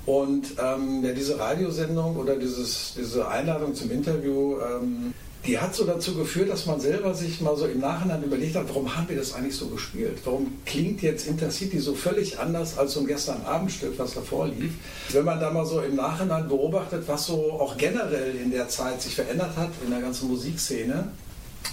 Und 0.08 0.54
ähm, 0.58 1.04
ja, 1.04 1.12
diese 1.12 1.38
Radiosendung 1.38 2.16
oder 2.16 2.36
dieses, 2.36 2.94
diese 2.96 3.28
Einladung 3.28 3.74
zum 3.74 3.90
Interview, 3.90 4.56
ähm, 4.58 5.12
die 5.46 5.58
hat 5.58 5.74
so 5.74 5.84
dazu 5.84 6.14
geführt, 6.14 6.48
dass 6.48 6.64
man 6.64 6.80
selber 6.80 7.14
sich 7.14 7.42
mal 7.42 7.54
so 7.58 7.66
im 7.66 7.80
Nachhinein 7.80 8.22
überlegt 8.22 8.56
hat, 8.56 8.70
warum 8.70 8.96
haben 8.96 9.06
wir 9.10 9.16
das 9.16 9.34
eigentlich 9.34 9.56
so 9.56 9.66
gespielt? 9.66 10.16
Warum 10.24 10.54
klingt 10.64 11.02
jetzt 11.02 11.26
Intercity 11.26 11.78
so 11.78 11.94
völlig 11.94 12.38
anders 12.38 12.78
als 12.78 12.94
so 12.94 13.00
ein 13.00 13.06
gestern 13.06 13.42
Abendstück, 13.44 13.98
was 13.98 14.14
davor 14.14 14.48
lief? 14.48 14.72
Wenn 15.10 15.26
man 15.26 15.40
da 15.40 15.50
mal 15.50 15.66
so 15.66 15.82
im 15.82 15.96
Nachhinein 15.96 16.48
beobachtet, 16.48 17.02
was 17.06 17.26
so 17.26 17.52
auch 17.52 17.76
generell 17.76 18.34
in 18.34 18.50
der 18.50 18.70
Zeit 18.70 19.02
sich 19.02 19.14
verändert 19.14 19.58
hat 19.58 19.68
in 19.84 19.90
der 19.90 20.00
ganzen 20.00 20.28
Musikszene, 20.28 21.08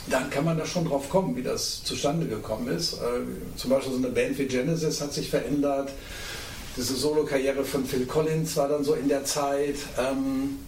dann 0.09 0.29
kann 0.29 0.43
man 0.43 0.57
da 0.57 0.65
schon 0.65 0.83
drauf 0.83 1.09
kommen, 1.09 1.38
wie 1.38 1.43
das 1.43 1.86
zustande 1.86 2.27
gekommen 2.27 2.67
ist. 2.67 2.95
Äh, 2.95 3.55
zum 3.55 3.69
Beispiel 3.69 3.93
so 3.93 3.97
eine 3.99 4.09
Band 4.09 4.38
wie 4.38 4.45
Genesis 4.45 4.99
hat 4.99 5.13
sich 5.13 5.29
verändert. 5.29 5.89
Diese 6.78 6.95
Solo-Karriere 6.95 7.63
von 7.63 7.86
Phil 7.86 8.05
Collins 8.05 8.57
war 8.57 8.67
dann 8.67 8.84
so 8.84 8.93
in 8.93 9.07
der 9.07 9.23
Zeit. 9.23 9.76
Ähm, 9.97 10.59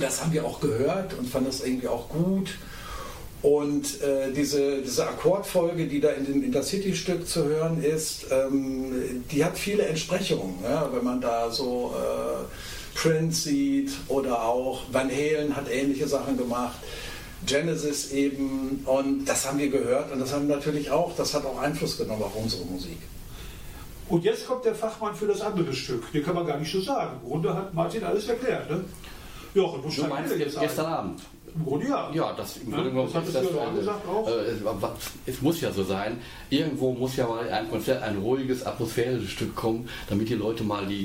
das 0.00 0.22
haben 0.22 0.32
wir 0.32 0.44
auch 0.44 0.60
gehört 0.60 1.14
und 1.18 1.28
fanden 1.28 1.48
das 1.48 1.60
irgendwie 1.60 1.88
auch 1.88 2.08
gut. 2.08 2.50
Und 3.42 4.00
äh, 4.02 4.32
diese, 4.32 4.82
diese 4.82 5.08
Akkordfolge, 5.08 5.86
die 5.86 6.00
da 6.00 6.10
in 6.10 6.26
dem 6.26 6.44
Intercity-Stück 6.44 7.26
zu 7.26 7.44
hören 7.44 7.82
ist, 7.82 8.26
ähm, 8.30 9.24
die 9.32 9.44
hat 9.44 9.58
viele 9.58 9.84
Entsprechungen. 9.84 10.58
Ja? 10.62 10.88
Wenn 10.92 11.02
man 11.04 11.20
da 11.20 11.50
so 11.50 11.92
äh, 11.96 12.98
Prince 12.98 13.48
sieht 13.48 13.90
oder 14.08 14.44
auch 14.44 14.82
Van 14.92 15.10
Halen 15.10 15.56
hat 15.56 15.68
ähnliche 15.70 16.06
Sachen 16.06 16.36
gemacht. 16.36 16.76
Genesis 17.44 18.12
eben 18.12 18.84
und 18.86 19.24
das 19.24 19.46
haben 19.46 19.58
wir 19.58 19.68
gehört 19.68 20.12
und 20.12 20.20
das 20.20 20.32
haben 20.32 20.46
natürlich 20.46 20.92
auch, 20.92 21.16
das 21.16 21.34
hat 21.34 21.44
auch 21.44 21.58
Einfluss 21.58 21.98
genommen 21.98 22.22
auf 22.22 22.36
unsere 22.36 22.64
Musik. 22.66 22.98
Und 24.12 24.24
jetzt 24.24 24.46
kommt 24.46 24.62
der 24.66 24.74
Fachmann 24.74 25.14
für 25.14 25.26
das 25.26 25.40
andere 25.40 25.72
Stück. 25.72 26.12
Den 26.12 26.22
kann 26.22 26.34
man 26.34 26.46
gar 26.46 26.58
nicht 26.58 26.70
so 26.70 26.82
sagen. 26.82 27.18
Im 27.22 27.30
Grunde 27.30 27.54
hat 27.54 27.72
Martin 27.72 28.04
alles 28.04 28.28
erklärt. 28.28 28.70
Ne? 28.70 28.84
Jochen, 29.54 29.80
du 29.82 30.06
meinst 30.06 30.36
jetzt 30.36 30.60
gestern 30.60 30.84
Abend? 30.84 31.22
Im 31.54 31.64
Grunde 31.64 31.88
ja. 31.88 32.10
Ja, 32.12 32.32
das 32.34 32.58
im 32.58 32.72
Grunde 32.72 32.90
genommen 32.90 33.10
das, 33.10 33.32
das, 33.32 33.42
äh, 33.42 33.78
gesagt 33.78 34.06
auch. 34.06 34.28
Äh, 34.28 34.52
es 35.24 35.40
muss 35.40 35.62
ja 35.62 35.72
so 35.72 35.82
sein. 35.82 36.20
Irgendwo 36.50 36.92
muss 36.92 37.16
ja 37.16 37.26
mal 37.26 37.48
ein 37.48 37.70
Konzert, 37.70 38.02
ein 38.02 38.18
ruhiges, 38.18 38.66
atmosphärisches 38.66 39.30
Stück 39.30 39.54
kommen, 39.54 39.88
damit 40.10 40.28
die 40.28 40.34
Leute 40.34 40.62
mal 40.62 40.86
die, 40.86 41.04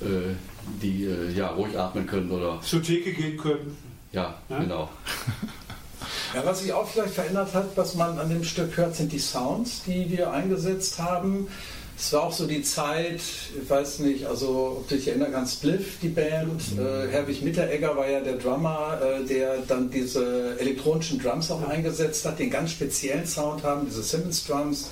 äh, 0.00 0.34
die 0.80 1.04
äh, 1.04 1.30
ja, 1.32 1.48
ruhig 1.48 1.78
atmen 1.78 2.06
können 2.06 2.30
oder 2.30 2.62
zur 2.62 2.82
Theke 2.82 3.12
gehen 3.12 3.36
können. 3.36 3.76
Ja, 4.12 4.36
ja? 4.48 4.58
genau. 4.58 4.88
Ja, 6.34 6.44
was 6.44 6.60
sich 6.60 6.72
auch 6.72 6.86
vielleicht 6.86 7.14
verändert 7.14 7.54
hat, 7.54 7.76
was 7.76 7.94
man 7.94 8.18
an 8.18 8.28
dem 8.28 8.44
Stück 8.44 8.76
hört, 8.76 8.94
sind 8.94 9.12
die 9.12 9.18
Sounds, 9.18 9.82
die 9.84 10.10
wir 10.10 10.30
eingesetzt 10.30 10.98
haben. 10.98 11.48
Es 12.00 12.12
war 12.12 12.22
auch 12.22 12.32
so 12.32 12.46
die 12.46 12.62
Zeit, 12.62 13.20
ich 13.60 13.68
weiß 13.68 13.98
nicht, 14.00 14.24
also 14.24 14.78
ob 14.78 14.88
du 14.88 14.94
dich 14.94 15.08
erinnern 15.08 15.32
kannst, 15.32 15.54
Spliff, 15.54 15.98
die 16.00 16.08
Band. 16.08 16.76
Mhm. 16.76 16.78
Äh, 16.78 17.08
Herwig 17.08 17.42
Mitteregger 17.42 17.96
war 17.96 18.08
ja 18.08 18.20
der 18.20 18.36
Drummer, 18.36 19.00
äh, 19.02 19.24
der 19.24 19.58
dann 19.66 19.90
diese 19.90 20.56
elektronischen 20.60 21.20
Drums 21.20 21.50
auch 21.50 21.68
eingesetzt 21.68 22.24
hat, 22.24 22.38
den 22.38 22.50
ganz 22.50 22.70
speziellen 22.70 23.26
Sound 23.26 23.64
haben, 23.64 23.86
diese 23.86 24.04
Simmons 24.04 24.46
Drums. 24.46 24.90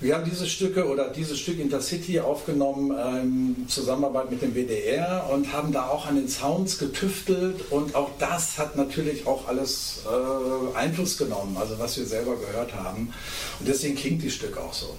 Wir 0.00 0.14
haben 0.14 0.24
diese 0.30 0.46
Stücke 0.46 0.86
oder 0.86 1.08
dieses 1.08 1.40
Stück 1.40 1.58
Intercity 1.58 2.20
aufgenommen 2.20 2.90
in 2.90 3.56
ähm, 3.56 3.68
Zusammenarbeit 3.68 4.30
mit 4.30 4.42
dem 4.42 4.54
WDR 4.54 5.28
und 5.32 5.52
haben 5.52 5.72
da 5.72 5.88
auch 5.88 6.06
an 6.06 6.16
den 6.16 6.28
Sounds 6.28 6.78
getüftelt 6.78 7.64
und 7.70 7.94
auch 7.96 8.10
das 8.18 8.58
hat 8.58 8.76
natürlich 8.76 9.26
auch 9.26 9.48
alles 9.48 10.02
äh, 10.04 10.76
Einfluss 10.78 11.16
genommen, 11.16 11.56
also 11.58 11.78
was 11.78 11.96
wir 11.96 12.06
selber 12.06 12.36
gehört 12.36 12.74
haben. 12.74 13.12
Und 13.58 13.66
deswegen 13.66 13.96
klingt 13.96 14.22
die 14.22 14.30
Stück 14.30 14.56
auch 14.58 14.74
so. 14.74 14.94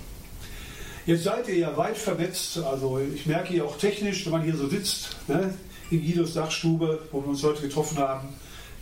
Jetzt 1.07 1.23
seid 1.23 1.47
ihr 1.47 1.55
ja 1.55 1.77
weit 1.77 1.97
vernetzt, 1.97 2.57
also 2.57 2.99
ich 2.99 3.25
merke 3.25 3.53
hier 3.53 3.63
auch 3.63 3.77
technisch, 3.77 4.25
wenn 4.25 4.33
man 4.33 4.41
hier 4.41 4.57
so 4.57 4.67
sitzt, 4.67 5.15
ne, 5.29 5.53
in 5.89 6.01
Guidos 6.01 6.33
Dachstube, 6.33 6.99
wo 7.13 7.21
wir 7.21 7.29
uns 7.29 7.41
heute 7.43 7.61
getroffen 7.61 7.97
haben, 7.97 8.27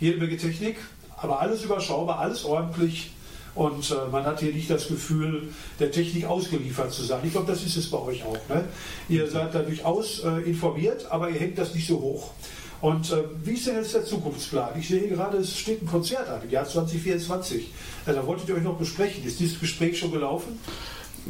jede 0.00 0.18
Menge 0.18 0.36
Technik, 0.36 0.78
aber 1.16 1.38
alles 1.38 1.62
überschaubar, 1.62 2.18
alles 2.18 2.44
ordentlich 2.44 3.12
und 3.54 3.92
äh, 3.92 4.10
man 4.10 4.24
hat 4.24 4.40
hier 4.40 4.52
nicht 4.52 4.68
das 4.68 4.88
Gefühl, 4.88 5.50
der 5.78 5.92
Technik 5.92 6.24
ausgeliefert 6.24 6.90
zu 6.90 7.04
sein. 7.04 7.20
Ich 7.22 7.30
glaube, 7.30 7.46
das 7.46 7.62
ist 7.62 7.76
es 7.76 7.88
bei 7.88 7.98
euch 7.98 8.24
auch. 8.24 8.48
Ne? 8.48 8.64
Ihr 9.08 9.30
seid 9.30 9.54
da 9.54 9.60
durchaus 9.60 10.24
äh, 10.24 10.50
informiert, 10.50 11.06
aber 11.08 11.30
ihr 11.30 11.38
hängt 11.38 11.56
das 11.58 11.76
nicht 11.76 11.86
so 11.86 12.00
hoch. 12.00 12.32
Und 12.80 13.12
äh, 13.12 13.22
wie 13.44 13.52
ist 13.52 13.68
denn 13.68 13.76
jetzt 13.76 13.94
der 13.94 14.04
Zukunftsplan? 14.04 14.70
Ich 14.80 14.88
sehe 14.88 15.06
gerade, 15.06 15.38
es 15.38 15.56
steht 15.56 15.80
ein 15.80 15.86
Konzert 15.86 16.28
an 16.28 16.42
im 16.42 16.50
Jahr 16.50 16.66
2024. 16.66 17.68
Also, 18.04 18.20
da 18.20 18.26
wolltet 18.26 18.48
ihr 18.48 18.56
euch 18.56 18.62
noch 18.62 18.76
besprechen. 18.76 19.24
Ist 19.24 19.38
dieses 19.38 19.60
Gespräch 19.60 19.96
schon 19.96 20.10
gelaufen? 20.10 20.58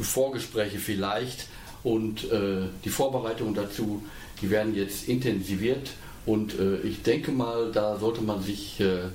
Vorgespräche 0.03 0.79
vielleicht 0.79 1.47
und 1.83 2.31
äh, 2.31 2.67
die 2.83 2.89
Vorbereitungen 2.89 3.53
dazu, 3.53 4.03
die 4.41 4.49
werden 4.49 4.75
jetzt 4.75 5.07
intensiviert 5.07 5.91
und 6.25 6.59
äh, 6.59 6.77
ich 6.81 7.03
denke 7.03 7.31
mal, 7.31 7.71
da 7.71 7.97
sollte 7.97 8.21
man 8.21 8.41
sich 8.41 8.79
äh, 8.79 9.09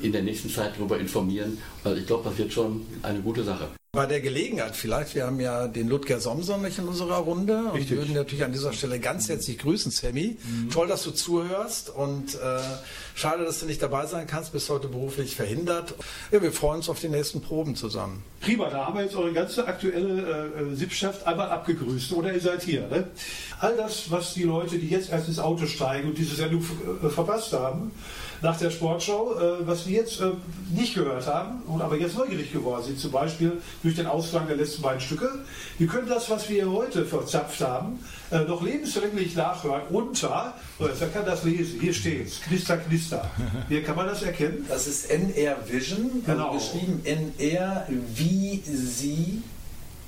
in 0.00 0.12
der 0.12 0.22
nächsten 0.22 0.50
Zeit 0.50 0.72
darüber 0.76 0.98
informieren, 0.98 1.58
weil 1.82 1.98
ich 1.98 2.06
glaube, 2.06 2.28
das 2.28 2.38
wird 2.38 2.52
schon 2.52 2.86
eine 3.02 3.20
gute 3.20 3.44
Sache. 3.44 3.68
Bei 3.92 4.04
der 4.04 4.20
Gelegenheit 4.20 4.76
vielleicht, 4.76 5.14
wir 5.14 5.24
haben 5.24 5.40
ja 5.40 5.66
den 5.66 5.88
Ludger 5.88 6.20
Somson 6.20 6.60
nicht 6.60 6.78
in 6.78 6.86
unserer 6.86 7.16
Runde 7.16 7.56
und 7.56 7.78
Richtig. 7.78 7.96
würden 7.96 8.14
natürlich 8.14 8.44
an 8.44 8.52
dieser 8.52 8.74
Stelle 8.74 9.00
ganz 9.00 9.30
herzlich 9.30 9.56
grüßen, 9.56 9.90
Sammy. 9.90 10.36
Mhm. 10.44 10.68
Toll, 10.68 10.88
dass 10.88 11.04
du 11.04 11.10
zuhörst 11.10 11.88
und 11.88 12.34
äh, 12.34 12.60
schade, 13.14 13.46
dass 13.46 13.60
du 13.60 13.66
nicht 13.66 13.80
dabei 13.80 14.04
sein 14.04 14.26
kannst, 14.26 14.52
bist 14.52 14.68
heute 14.68 14.88
beruflich 14.88 15.34
verhindert. 15.34 15.94
Ja, 16.30 16.42
wir 16.42 16.52
freuen 16.52 16.76
uns 16.76 16.90
auf 16.90 17.00
die 17.00 17.08
nächsten 17.08 17.40
Proben 17.40 17.76
zusammen. 17.76 18.22
Prima, 18.42 18.68
da 18.68 18.86
haben 18.86 18.96
wir 18.98 19.04
jetzt 19.04 19.16
eure 19.16 19.32
ganze 19.32 19.66
aktuelle 19.66 20.52
äh, 20.52 20.76
Sippschaft 20.76 21.26
einmal 21.26 21.48
abgegrüßt 21.48 22.12
oder 22.12 22.34
ihr 22.34 22.40
seid 22.40 22.62
hier. 22.62 22.86
Ne? 22.88 23.08
All 23.58 23.74
das, 23.74 24.10
was 24.10 24.34
die 24.34 24.42
Leute, 24.42 24.78
die 24.78 24.88
jetzt 24.88 25.10
erst 25.10 25.28
ins 25.28 25.38
Auto 25.38 25.64
steigen 25.64 26.10
und 26.10 26.18
diese 26.18 26.36
Sendung 26.36 26.62
äh, 27.02 27.08
verpasst 27.08 27.54
haben, 27.54 27.90
nach 28.42 28.56
der 28.58 28.70
Sportschau, 28.70 29.34
äh, 29.34 29.66
was 29.66 29.86
wir 29.86 30.00
jetzt 30.00 30.20
äh, 30.20 30.32
nicht 30.74 30.94
gehört 30.94 31.26
haben 31.26 31.62
und 31.66 31.82
aber 31.82 31.96
jetzt 31.96 32.16
neugierig 32.16 32.52
geworden 32.52 32.84
sind, 32.84 32.98
zum 32.98 33.10
Beispiel 33.10 33.60
durch 33.82 33.96
den 33.96 34.06
Ausklang 34.06 34.46
der 34.46 34.56
letzten 34.56 34.82
beiden 34.82 35.00
Stücke. 35.00 35.30
Wir 35.78 35.86
können 35.86 36.08
das, 36.08 36.30
was 36.30 36.48
wir 36.48 36.70
heute 36.70 37.04
verzapft 37.04 37.60
haben, 37.60 37.98
äh, 38.30 38.40
noch 38.40 38.62
lebenslänglich 38.62 39.34
nachhören 39.36 39.82
unter, 39.90 40.54
wer 40.78 41.08
kann 41.08 41.24
das 41.24 41.44
lesen? 41.44 41.80
Hier 41.80 41.92
steht 41.92 42.26
es, 42.26 42.40
Knister, 42.40 42.76
Knister. 42.78 43.30
Hier 43.68 43.82
kann 43.82 43.96
man 43.96 44.06
das 44.06 44.22
erkennen? 44.22 44.66
Das 44.68 44.86
ist 44.86 45.10
NR 45.10 45.56
Vision, 45.66 46.22
genau. 46.24 46.52
geschrieben 46.52 47.02
NR 47.04 47.86
wie 48.14 48.62
Sie 48.64 49.42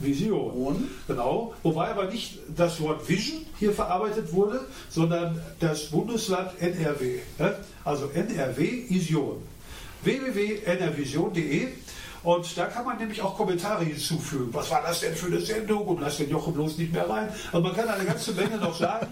Vision. 0.00 0.88
Genau. 1.06 1.54
Wobei 1.62 1.88
aber 1.88 2.06
nicht 2.06 2.38
das 2.56 2.80
Wort 2.80 3.08
Vision 3.08 3.46
hier 3.58 3.72
verarbeitet 3.72 4.32
wurde, 4.32 4.60
sondern 4.88 5.40
das 5.58 5.86
Bundesland 5.86 6.50
NRW. 6.60 7.18
Also 7.84 8.10
NRW 8.14 8.88
Vision. 8.88 9.42
www.nrvision.de 10.02 11.68
und 12.22 12.56
da 12.56 12.66
kann 12.66 12.84
man 12.84 12.98
nämlich 12.98 13.22
auch 13.22 13.36
Kommentare 13.36 13.84
hinzufügen. 13.84 14.48
Was 14.52 14.70
war 14.70 14.82
das 14.82 15.00
denn 15.00 15.14
für 15.14 15.26
eine 15.26 15.40
Sendung? 15.40 15.86
Und 15.86 16.00
lass 16.00 16.18
den 16.18 16.28
Jochen 16.28 16.52
bloß 16.52 16.76
nicht 16.78 16.92
mehr 16.92 17.08
rein. 17.08 17.28
Also 17.52 17.66
man 17.66 17.74
kann 17.74 17.88
eine 17.88 18.04
ganze 18.04 18.32
Menge 18.32 18.56
noch 18.58 18.76
sagen. 18.78 19.06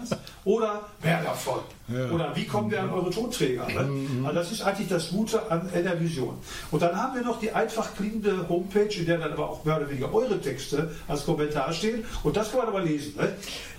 Oder 0.45 0.81
wer 1.01 1.23
davon? 1.23 1.59
Ja. 1.87 2.09
Oder 2.11 2.35
wie 2.35 2.45
kommen 2.45 2.69
wir 2.69 2.81
an 2.81 2.91
eure 2.91 3.09
Tonträger? 3.09 3.67
Ne? 3.67 3.83
Mhm. 3.83 4.25
Also 4.25 4.39
das 4.39 4.51
ist 4.51 4.61
eigentlich 4.61 4.89
das 4.89 5.09
Gute 5.09 5.51
an 5.51 5.69
der 5.73 5.99
Vision. 5.99 6.37
Und 6.69 6.81
dann 6.81 6.95
haben 6.95 7.15
wir 7.15 7.23
noch 7.23 7.39
die 7.39 7.51
einfach 7.51 7.95
klingende 7.95 8.47
Homepage, 8.47 8.93
in 8.95 9.05
der 9.05 9.17
dann 9.17 9.33
aber 9.33 9.49
auch 9.49 9.65
mehr 9.65 9.77
oder 9.77 9.89
weniger 9.89 10.13
eure 10.13 10.39
Texte 10.39 10.91
als 11.07 11.25
Kommentar 11.25 11.73
stehen. 11.73 12.05
Und 12.23 12.37
das 12.37 12.51
kann 12.51 12.59
man 12.59 12.67
aber 12.69 12.81
lesen. 12.81 13.15
Ne? 13.17 13.33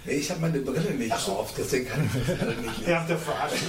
Ich 0.06 0.30
habe 0.30 0.40
meine 0.40 0.58
Brille 0.58 0.90
nicht 0.94 1.16
so. 1.16 1.32
auf, 1.32 1.54
deswegen 1.56 1.86
kann 1.86 2.04
ich 2.04 2.26
das 2.26 2.38
nicht 2.38 2.78
lesen. 2.78 2.90
Ja, 2.90 3.04
der 3.04 3.18
Verarscht. 3.18 3.62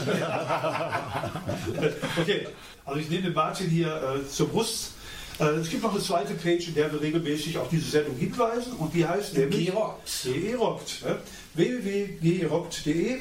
okay, 2.20 2.48
also 2.86 3.00
ich 3.00 3.10
nehme 3.10 3.24
den 3.24 3.34
Martin 3.34 3.70
hier 3.70 3.96
äh, 3.96 4.28
zur 4.28 4.50
Brust. 4.50 4.94
Äh, 5.42 5.56
es 5.56 5.70
gibt 5.70 5.84
noch 5.84 5.94
eine 5.94 6.02
zweite 6.02 6.34
Page, 6.36 6.68
in 6.68 6.76
der 6.76 6.92
wir 6.92 7.02
regelmäßig 7.02 7.58
auf 7.58 7.68
diese 7.70 7.90
Sendung 7.90 8.16
hinweisen 8.16 8.74
und 8.74 8.94
die 8.94 9.06
heißt 9.06 9.38
nämlich 9.38 9.66
gerockt. 9.66 11.04
Ne? 11.04 11.18
www.gerockt.de 11.56 13.18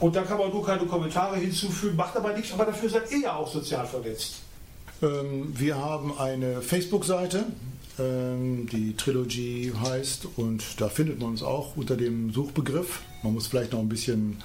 und 0.00 0.14
da 0.14 0.22
kann 0.22 0.38
man 0.38 0.50
nur 0.50 0.64
keine 0.64 0.84
Kommentare 0.84 1.36
hinzufügen, 1.36 1.96
macht 1.96 2.16
aber 2.16 2.34
nichts, 2.34 2.52
aber 2.52 2.66
dafür 2.66 2.90
seid 2.90 3.10
ihr 3.10 3.20
ja 3.20 3.36
auch 3.36 3.50
sozial 3.50 3.86
vernetzt. 3.86 4.34
Ähm, 5.02 5.52
wir 5.56 5.76
haben 5.76 6.18
eine 6.18 6.60
Facebook-Seite, 6.60 7.44
ähm, 7.98 8.68
die 8.70 8.94
Trilogy 8.96 9.72
heißt 9.82 10.28
und 10.36 10.80
da 10.80 10.88
findet 10.88 11.20
man 11.20 11.30
uns 11.30 11.42
auch 11.42 11.76
unter 11.76 11.96
dem 11.96 12.32
Suchbegriff. 12.32 13.00
Man 13.22 13.32
muss 13.34 13.46
vielleicht 13.46 13.72
noch 13.72 13.80
ein 13.80 13.88
bisschen 13.88 14.38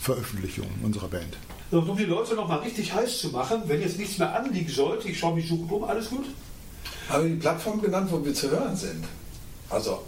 Veröffentlichungen 0.00 0.72
unserer 0.82 1.08
Band. 1.08 1.36
So, 1.70 1.80
um 1.80 1.96
die 1.96 2.04
Leute 2.04 2.34
noch 2.34 2.48
mal 2.48 2.58
richtig 2.58 2.92
heiß 2.92 3.20
zu 3.20 3.28
machen, 3.28 3.62
wenn 3.66 3.80
jetzt 3.80 3.98
nichts 3.98 4.18
mehr 4.18 4.34
anliegen 4.34 4.68
sollte, 4.68 5.08
ich 5.08 5.18
schaue 5.18 5.36
mich 5.36 5.48
suchen 5.48 5.70
um, 5.70 5.84
alles 5.84 6.10
gut? 6.10 6.26
Haben 7.08 7.24
wir 7.24 7.30
die 7.30 7.40
Plattform 7.40 7.80
genannt, 7.80 8.08
wo 8.10 8.24
wir 8.24 8.34
zu 8.34 8.50
hören 8.50 8.74
sind? 8.74 9.04
Also 9.68 10.00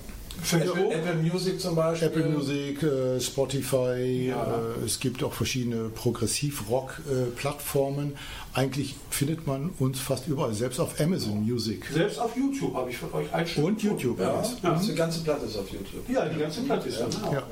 Apple, 0.50 0.90
Apple, 0.92 1.14
Music 1.16 1.60
zum 1.60 1.74
Beispiel. 1.76 2.08
Apple 2.08 2.30
Music, 2.30 2.82
äh, 2.82 3.20
Spotify, 3.20 4.28
ja. 4.28 4.44
äh, 4.44 4.84
es 4.84 4.98
gibt 4.98 5.22
auch 5.22 5.32
verschiedene 5.32 5.88
Progressiv-Rock-Plattformen. 5.90 8.16
Eigentlich 8.54 8.96
findet 9.10 9.46
man 9.46 9.70
uns 9.78 10.00
fast 10.00 10.26
überall, 10.26 10.52
selbst 10.54 10.80
auf 10.80 10.98
Amazon 11.00 11.44
Music. 11.44 11.84
Selbst 11.92 12.18
auf 12.18 12.36
YouTube 12.36 12.74
habe 12.74 12.90
ich 12.90 12.96
von 12.96 13.12
euch 13.12 13.32
einstellen. 13.32 13.68
Und 13.68 13.80
YouTube, 13.82 14.18
ja. 14.18 14.42
ja. 14.62 14.74
Die 14.74 14.94
ganze 14.94 15.22
Platte 15.22 15.46
ist 15.46 15.56
auf 15.56 15.70
YouTube. 15.70 16.08
Ja, 16.08 16.28
die 16.28 16.40
ganze 16.40 16.62
Platte 16.62 16.88
ist 16.88 16.98
dann 16.98 17.14
auch. 17.24 17.32
Ja. 17.32 17.44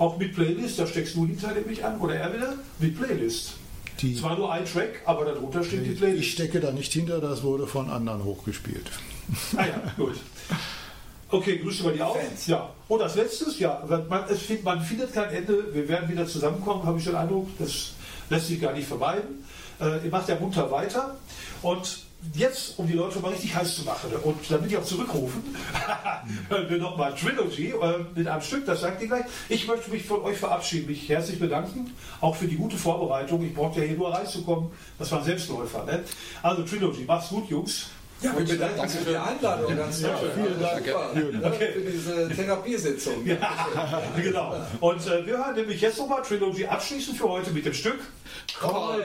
Auch 0.00 0.16
mit 0.16 0.34
Playlist, 0.34 0.78
da 0.78 0.86
steckst 0.86 1.14
du 1.14 1.26
die 1.26 1.36
Teile 1.36 1.60
nämlich 1.60 1.84
an, 1.84 2.00
oder 2.00 2.14
er 2.14 2.32
wieder? 2.34 2.54
Mit 2.78 2.98
Playlist. 2.98 3.52
Die 4.00 4.16
Zwar 4.16 4.34
nur 4.34 4.50
ein 4.50 4.64
Track, 4.64 5.02
aber 5.04 5.26
darunter 5.26 5.62
steht 5.62 5.84
die 5.84 5.90
Playlist. 5.90 6.22
Ich 6.22 6.32
stecke 6.32 6.58
da 6.58 6.72
nicht 6.72 6.90
hinter, 6.90 7.20
das 7.20 7.42
wurde 7.42 7.66
von 7.66 7.90
anderen 7.90 8.24
hochgespielt. 8.24 8.90
Ah 9.58 9.66
ja, 9.66 9.92
gut. 9.98 10.16
Okay, 11.28 11.58
grüße 11.58 11.82
mal 11.84 11.92
die 11.92 12.00
auch. 12.00 12.16
Fans. 12.16 12.46
Ja. 12.46 12.70
Und 12.88 13.02
als 13.02 13.14
letztes, 13.14 13.58
ja, 13.58 13.86
man, 14.08 14.24
es, 14.30 14.40
man, 14.64 14.80
findet 14.80 15.12
kein 15.12 15.28
Ende. 15.34 15.66
Wir 15.74 15.86
werden 15.86 16.08
wieder 16.08 16.26
zusammenkommen, 16.26 16.82
habe 16.84 16.98
ich 16.98 17.04
den 17.04 17.14
Eindruck. 17.14 17.48
Das 17.58 17.92
lässt 18.30 18.46
sich 18.46 18.58
gar 18.58 18.72
nicht 18.72 18.88
vermeiden. 18.88 19.44
Äh, 19.80 20.02
ihr 20.02 20.10
macht 20.10 20.30
ja 20.30 20.36
munter 20.40 20.70
weiter. 20.70 21.18
Und 21.60 22.06
jetzt, 22.34 22.78
um 22.78 22.86
die 22.86 22.94
Leute 22.94 23.18
mal 23.20 23.30
richtig 23.30 23.54
heiß 23.54 23.76
zu 23.76 23.82
machen 23.82 24.10
und 24.22 24.36
damit 24.48 24.70
die 24.70 24.76
auch 24.76 24.84
zurückrufen, 24.84 25.42
hören 26.48 26.68
wir 26.68 26.78
nochmal 26.78 27.14
Trilogy 27.14 27.70
äh, 27.70 28.04
mit 28.14 28.28
einem 28.28 28.42
Stück, 28.42 28.66
das 28.66 28.80
sagt 28.80 29.02
ihr 29.02 29.08
gleich. 29.08 29.24
Ich 29.48 29.66
möchte 29.66 29.90
mich 29.90 30.04
von 30.04 30.22
euch 30.22 30.36
verabschieden, 30.36 30.86
mich 30.86 31.08
herzlich 31.08 31.38
bedanken, 31.38 31.92
auch 32.20 32.36
für 32.36 32.46
die 32.46 32.56
gute 32.56 32.76
Vorbereitung. 32.76 33.44
Ich 33.44 33.54
brauchte 33.54 33.80
ja 33.80 33.86
hier 33.86 33.96
nur 33.96 34.14
reinzukommen. 34.14 34.70
Das 34.98 35.10
war 35.12 35.20
ein 35.20 35.24
Selbstläufer. 35.24 35.84
Ne? 35.84 36.04
Also 36.42 36.62
Trilogy, 36.62 37.04
macht's 37.04 37.28
gut, 37.28 37.48
Jungs. 37.48 37.86
Ja, 38.22 38.36
wir 38.36 38.44
bedanken 38.44 38.80
uns 38.80 38.94
für 38.94 39.10
die 39.10 39.16
Einladung. 39.16 39.76
Ganz 39.76 40.02
ja, 40.02 40.14
vielen 40.34 40.60
Dank 40.60 40.82
okay. 41.44 41.72
für 41.72 41.80
diese 41.80 42.28
Therapiesitzung. 42.28 43.14
Ja, 43.26 44.02
genau. 44.16 44.56
Und 44.80 45.06
äh, 45.06 45.24
wir 45.24 45.38
hören 45.38 45.54
nämlich 45.54 45.80
jetzt 45.80 45.98
nochmal 45.98 46.22
Trilogy 46.22 46.66
abschließend 46.66 47.16
für 47.16 47.28
heute 47.28 47.50
mit 47.50 47.64
dem 47.64 47.74
Stück 47.74 48.00
Call 48.58 49.02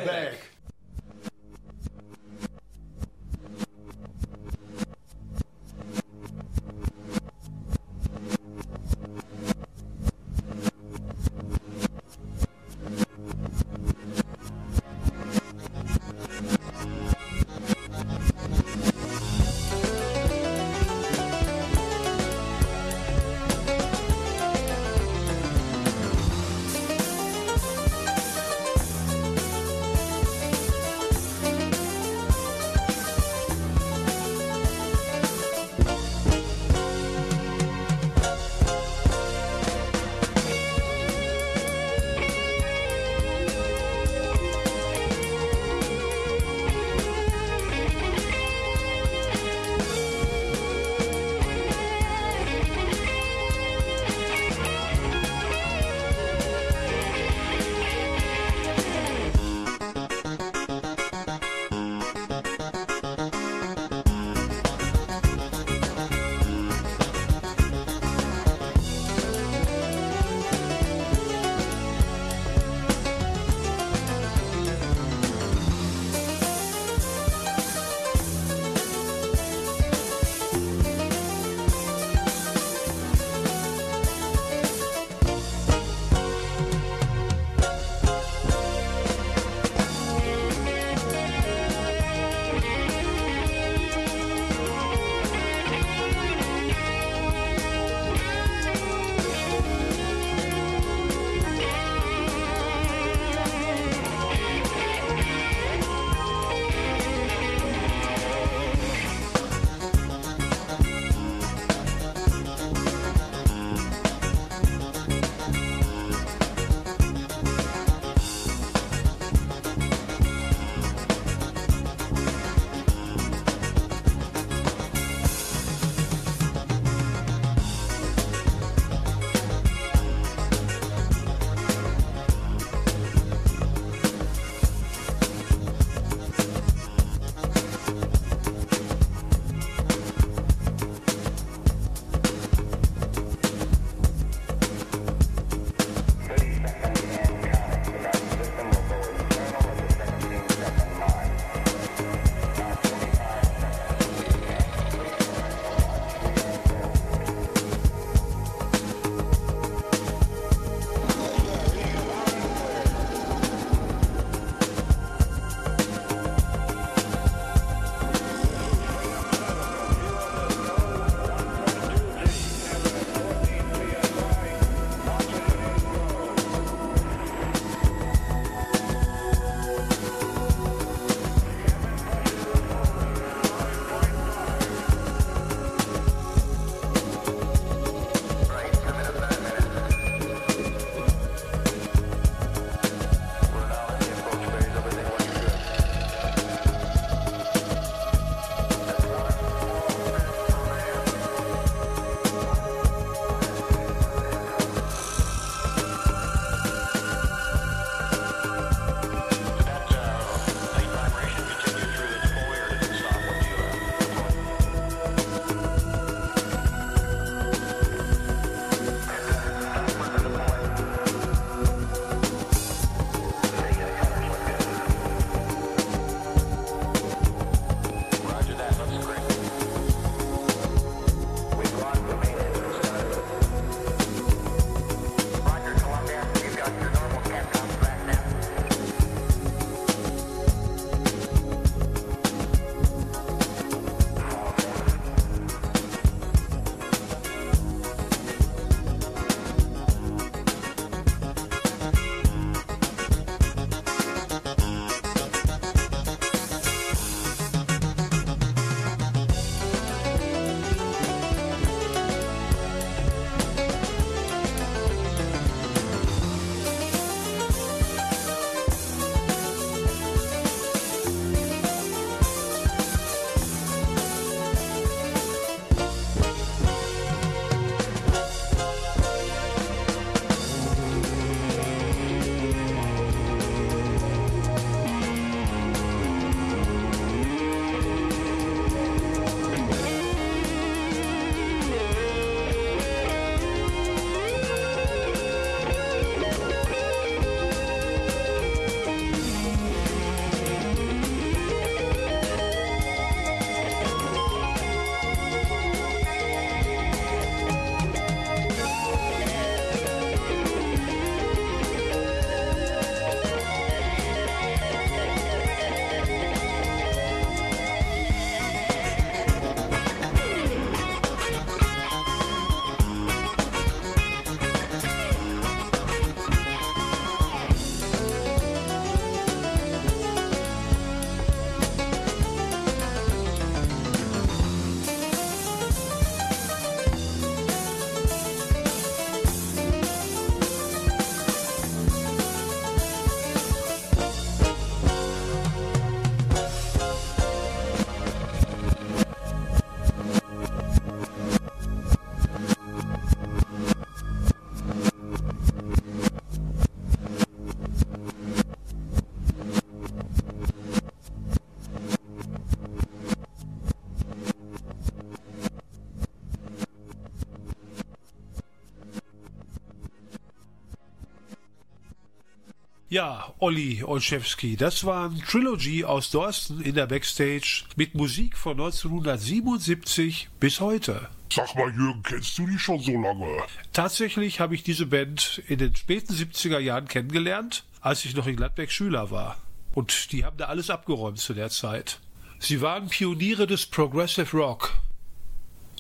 Ja, 372.96 373.34
Olli 373.40 373.84
Olszewski, 373.84 374.56
das 374.56 374.86
waren 374.86 375.22
Trilogy 375.28 375.84
aus 375.84 376.12
Dorsten 376.12 376.62
in 376.62 376.76
der 376.76 376.88
Backstage 376.88 377.66
mit 377.76 377.94
Musik 377.94 378.38
von 378.38 378.54
1977 378.54 380.30
bis 380.40 380.62
heute. 380.62 381.10
Sag 381.30 381.54
mal, 381.56 381.76
Jürgen, 381.76 382.02
kennst 382.04 382.38
du 382.38 382.48
die 382.48 382.58
schon 382.58 382.80
so 382.80 382.94
lange? 382.94 383.44
Tatsächlich 383.74 384.40
habe 384.40 384.56
ich 384.56 384.64
diese 384.64 384.86
Band 384.86 385.44
in 385.50 385.58
den 385.58 385.76
späten 385.76 386.14
70er 386.14 386.60
Jahren 386.60 386.88
kennengelernt, 386.88 387.66
als 387.82 388.06
ich 388.06 388.16
noch 388.16 388.28
in 388.28 388.38
Gladbeck 388.38 388.72
Schüler 388.72 389.12
war. 389.12 389.40
Und 389.74 390.14
die 390.14 390.24
haben 390.24 390.38
da 390.38 390.46
alles 390.46 390.70
abgeräumt 390.70 391.20
zu 391.20 391.34
der 391.34 391.50
Zeit. 391.50 392.00
Sie 392.40 392.62
waren 392.62 392.88
Pioniere 392.88 393.46
des 393.46 393.66
Progressive 393.66 394.38
Rock. 394.38 394.74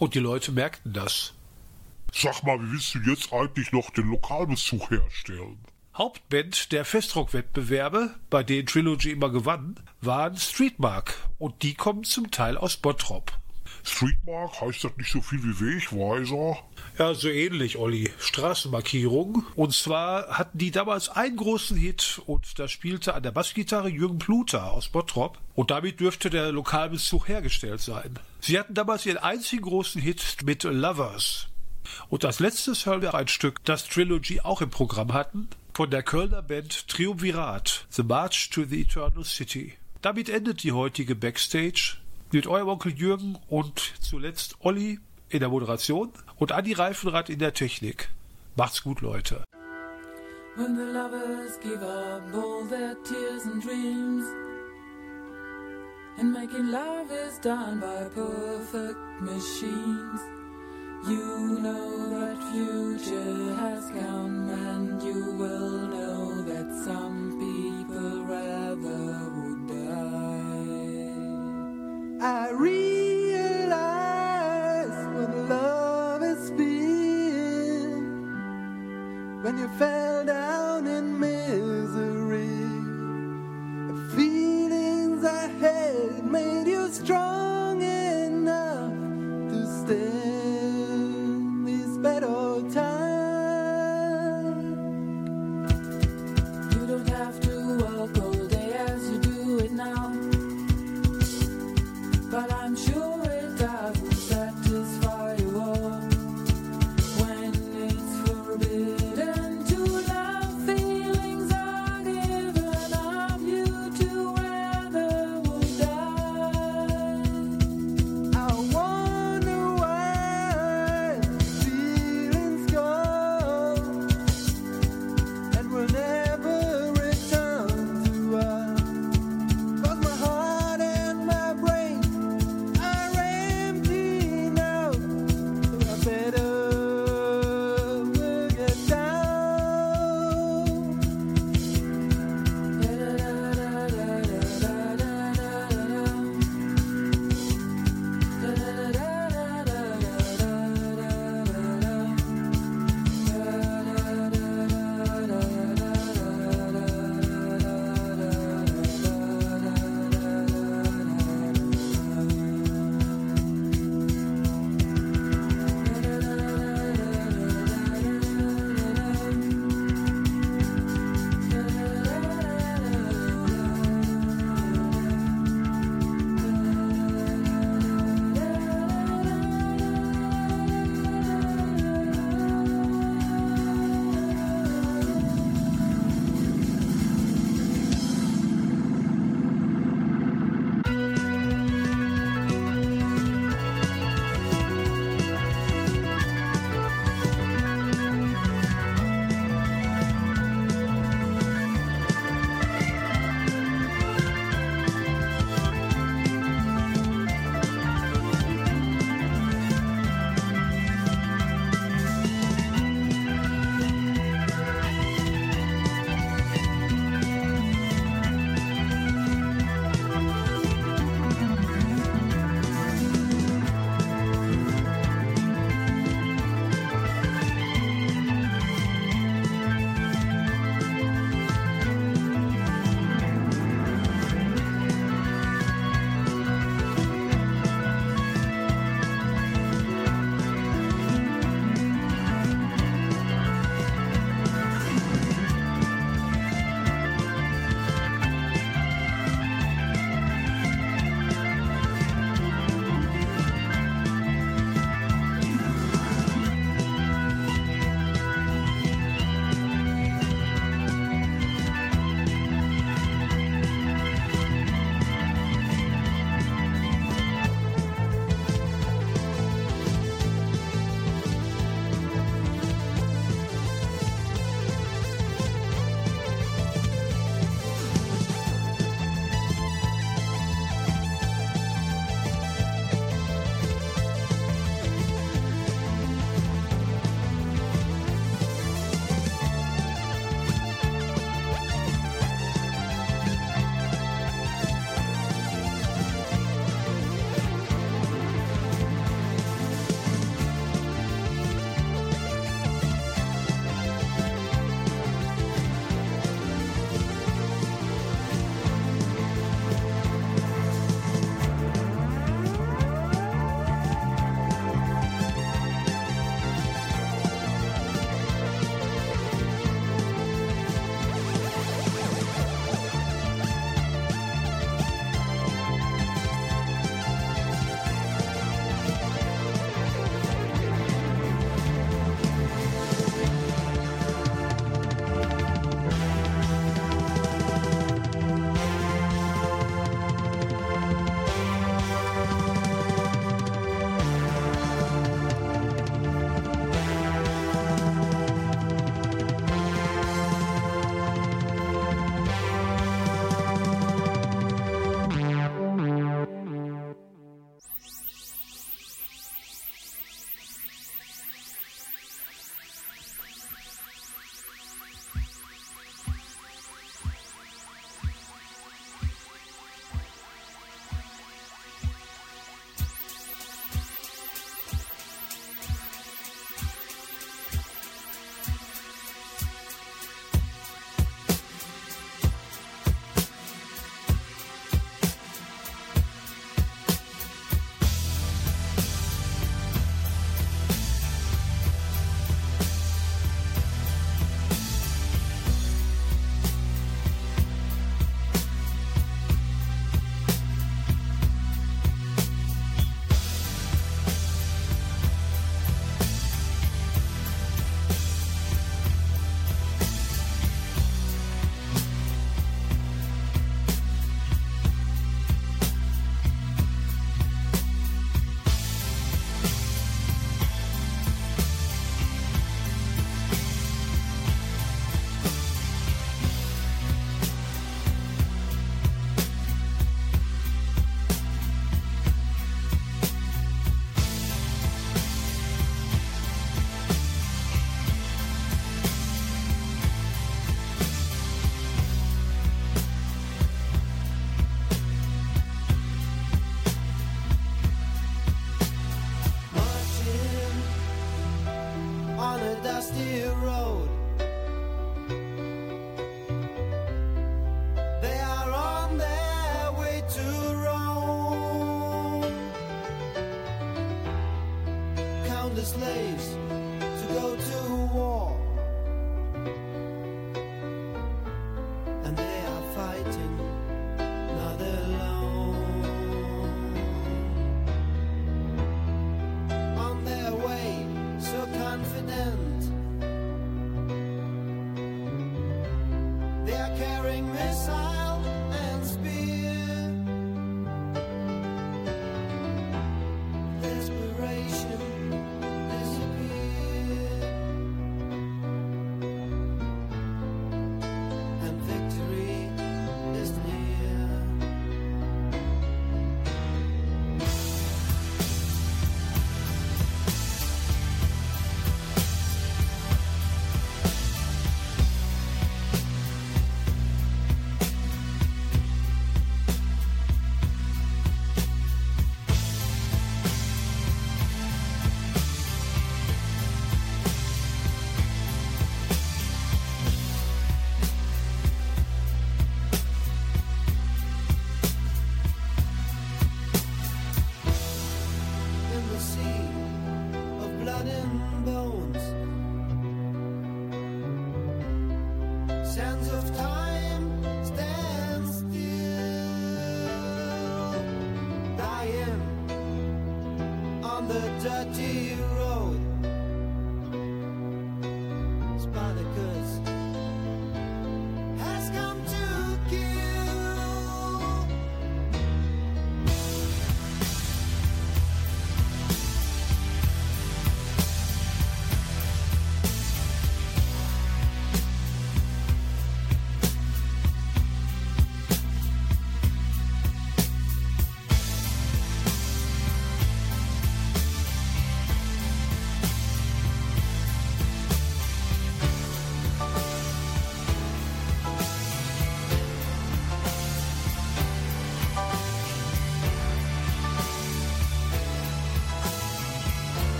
Und 0.00 0.16
die 0.16 0.18
Leute 0.18 0.50
merkten 0.50 0.92
das. 0.92 1.32
Sag 2.12 2.42
mal, 2.42 2.60
wie 2.60 2.72
willst 2.72 2.92
du 2.96 2.98
jetzt 3.08 3.32
eigentlich 3.32 3.70
noch 3.70 3.90
den 3.90 4.10
Lokalbezug 4.10 4.90
herstellen? 4.90 5.58
Hauptband 5.96 6.72
der 6.72 6.84
Festrock-Wettbewerbe, 6.84 8.16
bei 8.28 8.42
denen 8.42 8.66
Trilogy 8.66 9.12
immer 9.12 9.30
gewann, 9.30 9.76
waren 10.00 10.36
Streetmark 10.36 11.14
und 11.38 11.62
die 11.62 11.74
kommen 11.74 12.02
zum 12.02 12.32
Teil 12.32 12.56
aus 12.56 12.76
Bottrop. 12.76 13.30
Streetmark 13.84 14.60
heißt 14.60 14.82
das 14.82 14.96
nicht 14.96 15.12
so 15.12 15.20
viel 15.20 15.40
wie 15.44 15.60
Wegweiser? 15.60 16.58
Ja, 16.98 17.14
so 17.14 17.28
ähnlich, 17.28 17.76
Olli. 17.76 18.10
Straßenmarkierung. 18.18 19.44
Und 19.54 19.72
zwar 19.72 20.36
hatten 20.36 20.58
die 20.58 20.72
damals 20.72 21.10
einen 21.10 21.36
großen 21.36 21.76
Hit 21.76 22.20
und 22.26 22.58
da 22.58 22.66
spielte 22.66 23.14
an 23.14 23.22
der 23.22 23.30
Bassgitarre 23.30 23.88
Jürgen 23.88 24.18
Pluter 24.18 24.72
aus 24.72 24.88
Bottrop 24.88 25.38
und 25.54 25.70
damit 25.70 26.00
dürfte 26.00 26.28
der 26.28 26.50
Lokalbezug 26.50 27.28
hergestellt 27.28 27.80
sein. 27.80 28.18
Sie 28.40 28.58
hatten 28.58 28.74
damals 28.74 29.06
ihren 29.06 29.18
einzigen 29.18 29.62
großen 29.62 30.02
Hit 30.02 30.38
mit 30.44 30.64
Lovers. 30.64 31.46
Und 32.08 32.24
als 32.24 32.40
letztes 32.40 32.84
hören 32.84 33.02
wir 33.02 33.14
ein 33.14 33.28
Stück, 33.28 33.64
das 33.64 33.86
Trilogy 33.86 34.40
auch 34.40 34.60
im 34.60 34.70
Programm 34.70 35.12
hatten, 35.12 35.48
von 35.74 35.90
der 35.90 36.04
Kölner 36.04 36.40
Band 36.40 36.86
Triumvirat, 36.88 37.86
The 37.90 38.04
March 38.04 38.50
to 38.50 38.64
the 38.64 38.80
Eternal 38.82 39.24
City. 39.24 39.74
Damit 40.02 40.28
endet 40.28 40.62
die 40.62 40.72
heutige 40.72 41.16
Backstage 41.16 41.96
mit 42.30 42.46
eurem 42.46 42.68
Onkel 42.68 42.92
Jürgen 42.92 43.36
und 43.48 43.92
zuletzt 44.00 44.56
Olli 44.60 45.00
in 45.28 45.40
der 45.40 45.48
Moderation 45.48 46.10
und 46.36 46.52
Adi 46.52 46.74
Reifenrad 46.74 47.28
in 47.28 47.40
der 47.40 47.54
Technik. 47.54 48.08
Macht's 48.56 48.82
gut, 48.84 49.00
Leute. 49.00 49.42
When 50.56 50.76
the 50.76 50.84
lovers 50.84 51.58
give 51.60 51.82
up 51.82 52.22
all 52.32 52.68
their 52.68 52.94
tears 53.02 53.44
and 53.44 53.60
dreams 53.62 54.24
And 56.16 56.32
making 56.32 56.70
love 56.70 57.10
is 57.10 57.40
done 57.40 57.80
by 57.80 58.08
perfect 58.14 58.96
machines 59.20 60.33
You 61.06 61.58
know 61.60 62.08
that 62.08 62.38
future 62.50 63.54
has 63.56 63.90
come 63.90 64.48
and 64.48 65.02
you 65.02 65.32
will 65.36 65.88
know 65.88 66.42
that 66.44 66.72
some 66.82 67.36
people 67.38 68.24
rather 68.24 69.30
would 69.36 69.68
die. 69.68 71.12
I 72.26 72.50
realize 72.52 73.76
what 75.14 75.30
love 75.50 76.22
has 76.22 76.50
been 76.52 78.00
when 79.42 79.58
you 79.58 79.68
fell 79.76 80.24
down 80.24 80.63